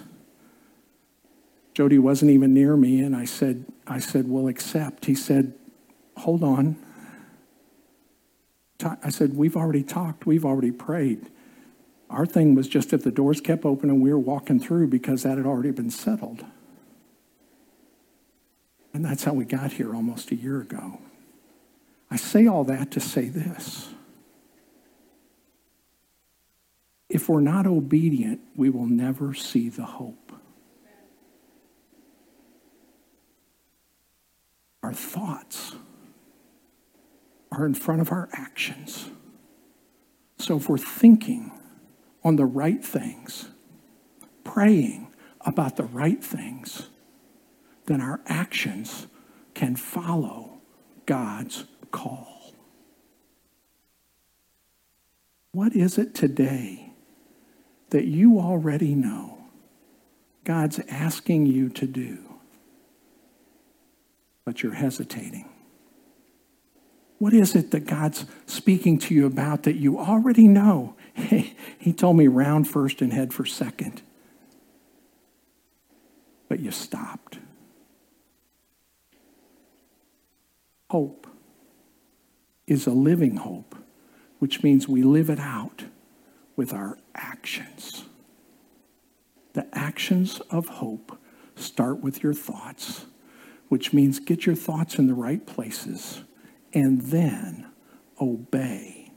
Jody 1.74 1.98
wasn't 1.98 2.30
even 2.30 2.52
near 2.52 2.76
me, 2.76 3.00
and 3.00 3.14
I 3.14 3.24
said, 3.24 3.64
I 3.86 4.00
said, 4.00 4.28
Well, 4.28 4.48
accept. 4.48 5.06
He 5.06 5.14
said, 5.14 5.54
Hold 6.18 6.42
on. 6.42 6.76
I 9.02 9.10
said, 9.10 9.36
We've 9.36 9.56
already 9.56 9.82
talked, 9.82 10.26
we've 10.26 10.44
already 10.44 10.72
prayed. 10.72 11.26
Our 12.08 12.26
thing 12.26 12.54
was 12.56 12.66
just 12.66 12.92
if 12.92 13.04
the 13.04 13.12
doors 13.12 13.40
kept 13.40 13.64
open 13.64 13.88
and 13.88 14.02
we 14.02 14.12
were 14.12 14.18
walking 14.18 14.58
through 14.58 14.88
because 14.88 15.22
that 15.22 15.36
had 15.36 15.46
already 15.46 15.70
been 15.70 15.90
settled. 15.90 16.44
And 18.92 19.04
that's 19.04 19.22
how 19.22 19.32
we 19.32 19.44
got 19.44 19.74
here 19.74 19.94
almost 19.94 20.32
a 20.32 20.34
year 20.34 20.60
ago. 20.60 20.98
I 22.10 22.16
say 22.16 22.48
all 22.48 22.64
that 22.64 22.90
to 22.92 23.00
say 23.00 23.28
this. 23.28 23.90
If 27.10 27.28
we're 27.28 27.40
not 27.40 27.66
obedient, 27.66 28.40
we 28.54 28.70
will 28.70 28.86
never 28.86 29.34
see 29.34 29.68
the 29.68 29.84
hope. 29.84 30.32
Our 34.84 34.94
thoughts 34.94 35.74
are 37.50 37.66
in 37.66 37.74
front 37.74 38.00
of 38.00 38.12
our 38.12 38.28
actions. 38.32 39.10
So 40.38 40.56
if 40.56 40.68
we're 40.68 40.78
thinking 40.78 41.50
on 42.22 42.36
the 42.36 42.46
right 42.46 42.82
things, 42.82 43.48
praying 44.44 45.12
about 45.40 45.76
the 45.76 45.84
right 45.84 46.22
things, 46.22 46.90
then 47.86 48.00
our 48.00 48.20
actions 48.26 49.08
can 49.54 49.74
follow 49.74 50.60
God's 51.06 51.64
call. 51.90 52.54
What 55.50 55.74
is 55.74 55.98
it 55.98 56.14
today 56.14 56.89
that 57.90 58.04
you 58.04 58.38
already 58.38 58.94
know 58.94 59.38
God's 60.44 60.80
asking 60.88 61.46
you 61.46 61.68
to 61.70 61.86
do, 61.86 62.18
but 64.44 64.62
you're 64.62 64.74
hesitating? 64.74 65.48
What 67.18 67.34
is 67.34 67.54
it 67.54 67.70
that 67.72 67.86
God's 67.86 68.24
speaking 68.46 68.98
to 69.00 69.14
you 69.14 69.26
about 69.26 69.64
that 69.64 69.76
you 69.76 69.98
already 69.98 70.48
know 70.48 70.96
Hey, 71.14 71.54
he 71.78 71.92
told 71.92 72.16
me 72.16 72.28
round 72.28 72.68
first 72.68 73.00
and 73.02 73.12
head 73.12 73.32
for 73.32 73.44
second. 73.44 74.02
But 76.48 76.60
you 76.60 76.70
stopped. 76.70 77.38
Hope 80.90 81.28
is 82.66 82.86
a 82.86 82.90
living 82.90 83.36
hope, 83.36 83.76
which 84.40 84.62
means 84.62 84.88
we 84.88 85.02
live 85.02 85.30
it 85.30 85.38
out 85.38 85.84
with 86.56 86.72
our 86.72 86.98
actions. 87.14 88.04
The 89.54 89.66
actions 89.76 90.40
of 90.50 90.68
hope 90.68 91.18
start 91.56 92.00
with 92.00 92.22
your 92.22 92.34
thoughts. 92.34 93.06
which 93.68 93.92
means 93.92 94.18
get 94.18 94.44
your 94.46 94.56
thoughts 94.56 94.98
in 94.98 95.06
the 95.06 95.14
right 95.14 95.46
places 95.46 96.22
and 96.74 97.00
then 97.02 97.66
obey 98.20 99.12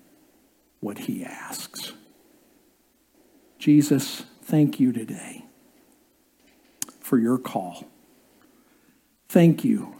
what 0.80 1.00
he 1.00 1.26
asks. 1.26 1.94
Jesus, 3.58 4.24
thank 4.44 4.80
you 4.80 4.92
today 4.92 5.44
for 7.00 7.18
your 7.18 7.40
call. 7.40 7.86
Thank 9.28 9.64
you 9.66 9.96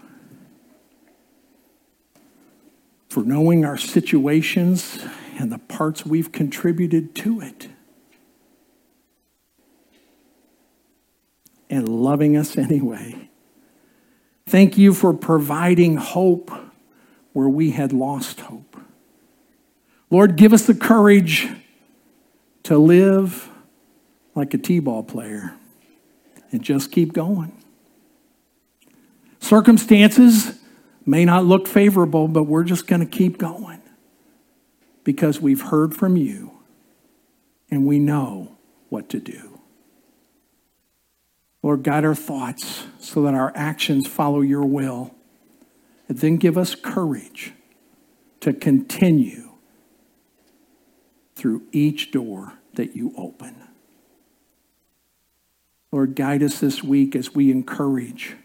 for 3.10 3.24
knowing 3.24 3.66
our 3.66 3.78
situations 3.78 5.04
and 5.40 5.52
the 5.52 5.58
parts 5.58 6.06
we've 6.06 6.32
contributed 6.32 7.16
to 7.16 7.42
it. 7.42 7.70
And 11.70 11.88
loving 11.88 12.38
us 12.38 12.58
anyway. 12.58 13.30
Thank 14.46 14.78
you 14.78 14.94
for 14.94 15.14
providing 15.14 15.98
hope 15.98 16.52
where 17.32 17.50
we 17.50 17.72
had 17.72 17.92
lost 17.92 18.42
hope. 18.42 18.78
Lord, 20.10 20.36
give 20.36 20.54
us 20.54 20.68
the 20.68 20.76
courage 20.76 21.50
to 22.64 22.78
live 22.78 23.50
like 24.36 24.54
a 24.54 24.58
T 24.58 24.80
ball 24.80 25.04
player 25.04 25.56
and 26.52 26.62
just 26.62 26.92
keep 26.92 27.14
going. 27.14 27.52
Circumstances 29.40 30.60
may 31.06 31.26
not 31.26 31.46
look 31.46 31.68
favorable, 31.68 32.28
but 32.28 32.44
we're 32.44 32.64
just 32.64 32.88
going 32.88 33.02
to 33.02 33.08
keep 33.08 33.38
going 33.38 33.82
because 35.04 35.42
we've 35.42 35.62
heard 35.62 35.96
from 35.96 36.16
you 36.16 36.52
and 37.70 37.86
we 37.86 38.00
know 38.00 38.56
what 38.90 39.10
to 39.10 39.20
do. 39.20 39.53
Lord, 41.64 41.82
guide 41.82 42.04
our 42.04 42.14
thoughts 42.14 42.84
so 43.00 43.24
that 43.24 43.34
our 43.34 43.54
actions 43.56 44.06
follow 44.06 44.42
your 44.42 44.66
will. 44.66 45.16
And 46.10 46.20
then 46.20 46.36
give 46.36 46.58
us 46.58 46.76
courage 46.76 47.54
to 48.42 48.52
continue 48.52 49.54
through 51.36 51.64
each 51.72 52.12
door 52.12 52.54
that 52.74 52.96
you 52.96 53.14
open. 53.18 53.56
Lord, 55.92 56.16
guide 56.16 56.44
us 56.44 56.60
this 56.60 56.84
week 56.84 57.16
as 57.16 57.34
we 57.34 57.52
encourage 57.52 58.36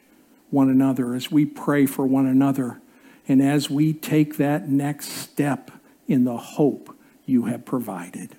one 0.50 0.70
another, 0.70 1.14
as 1.14 1.30
we 1.30 1.44
pray 1.44 1.86
for 1.86 2.06
one 2.06 2.26
another, 2.26 2.80
and 3.26 3.42
as 3.42 3.68
we 3.68 3.92
take 3.92 4.36
that 4.36 4.68
next 4.68 5.08
step 5.08 5.70
in 6.06 6.24
the 6.24 6.36
hope 6.36 6.96
you 7.26 7.46
have 7.46 7.64
provided. 7.64 8.36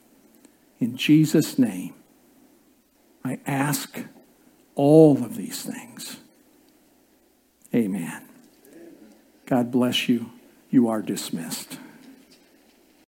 In 0.79 0.95
Jesus' 0.95 1.59
name, 1.59 1.93
I 3.23 3.39
ask 3.45 4.03
all 4.79 5.21
of 5.25 5.35
these 5.35 5.61
things. 5.61 6.21
Amen. 7.75 8.21
God 9.45 9.71
bless 9.71 10.07
you. 10.07 10.31
You 10.69 10.87
are 10.87 11.01
dismissed. 11.01 11.77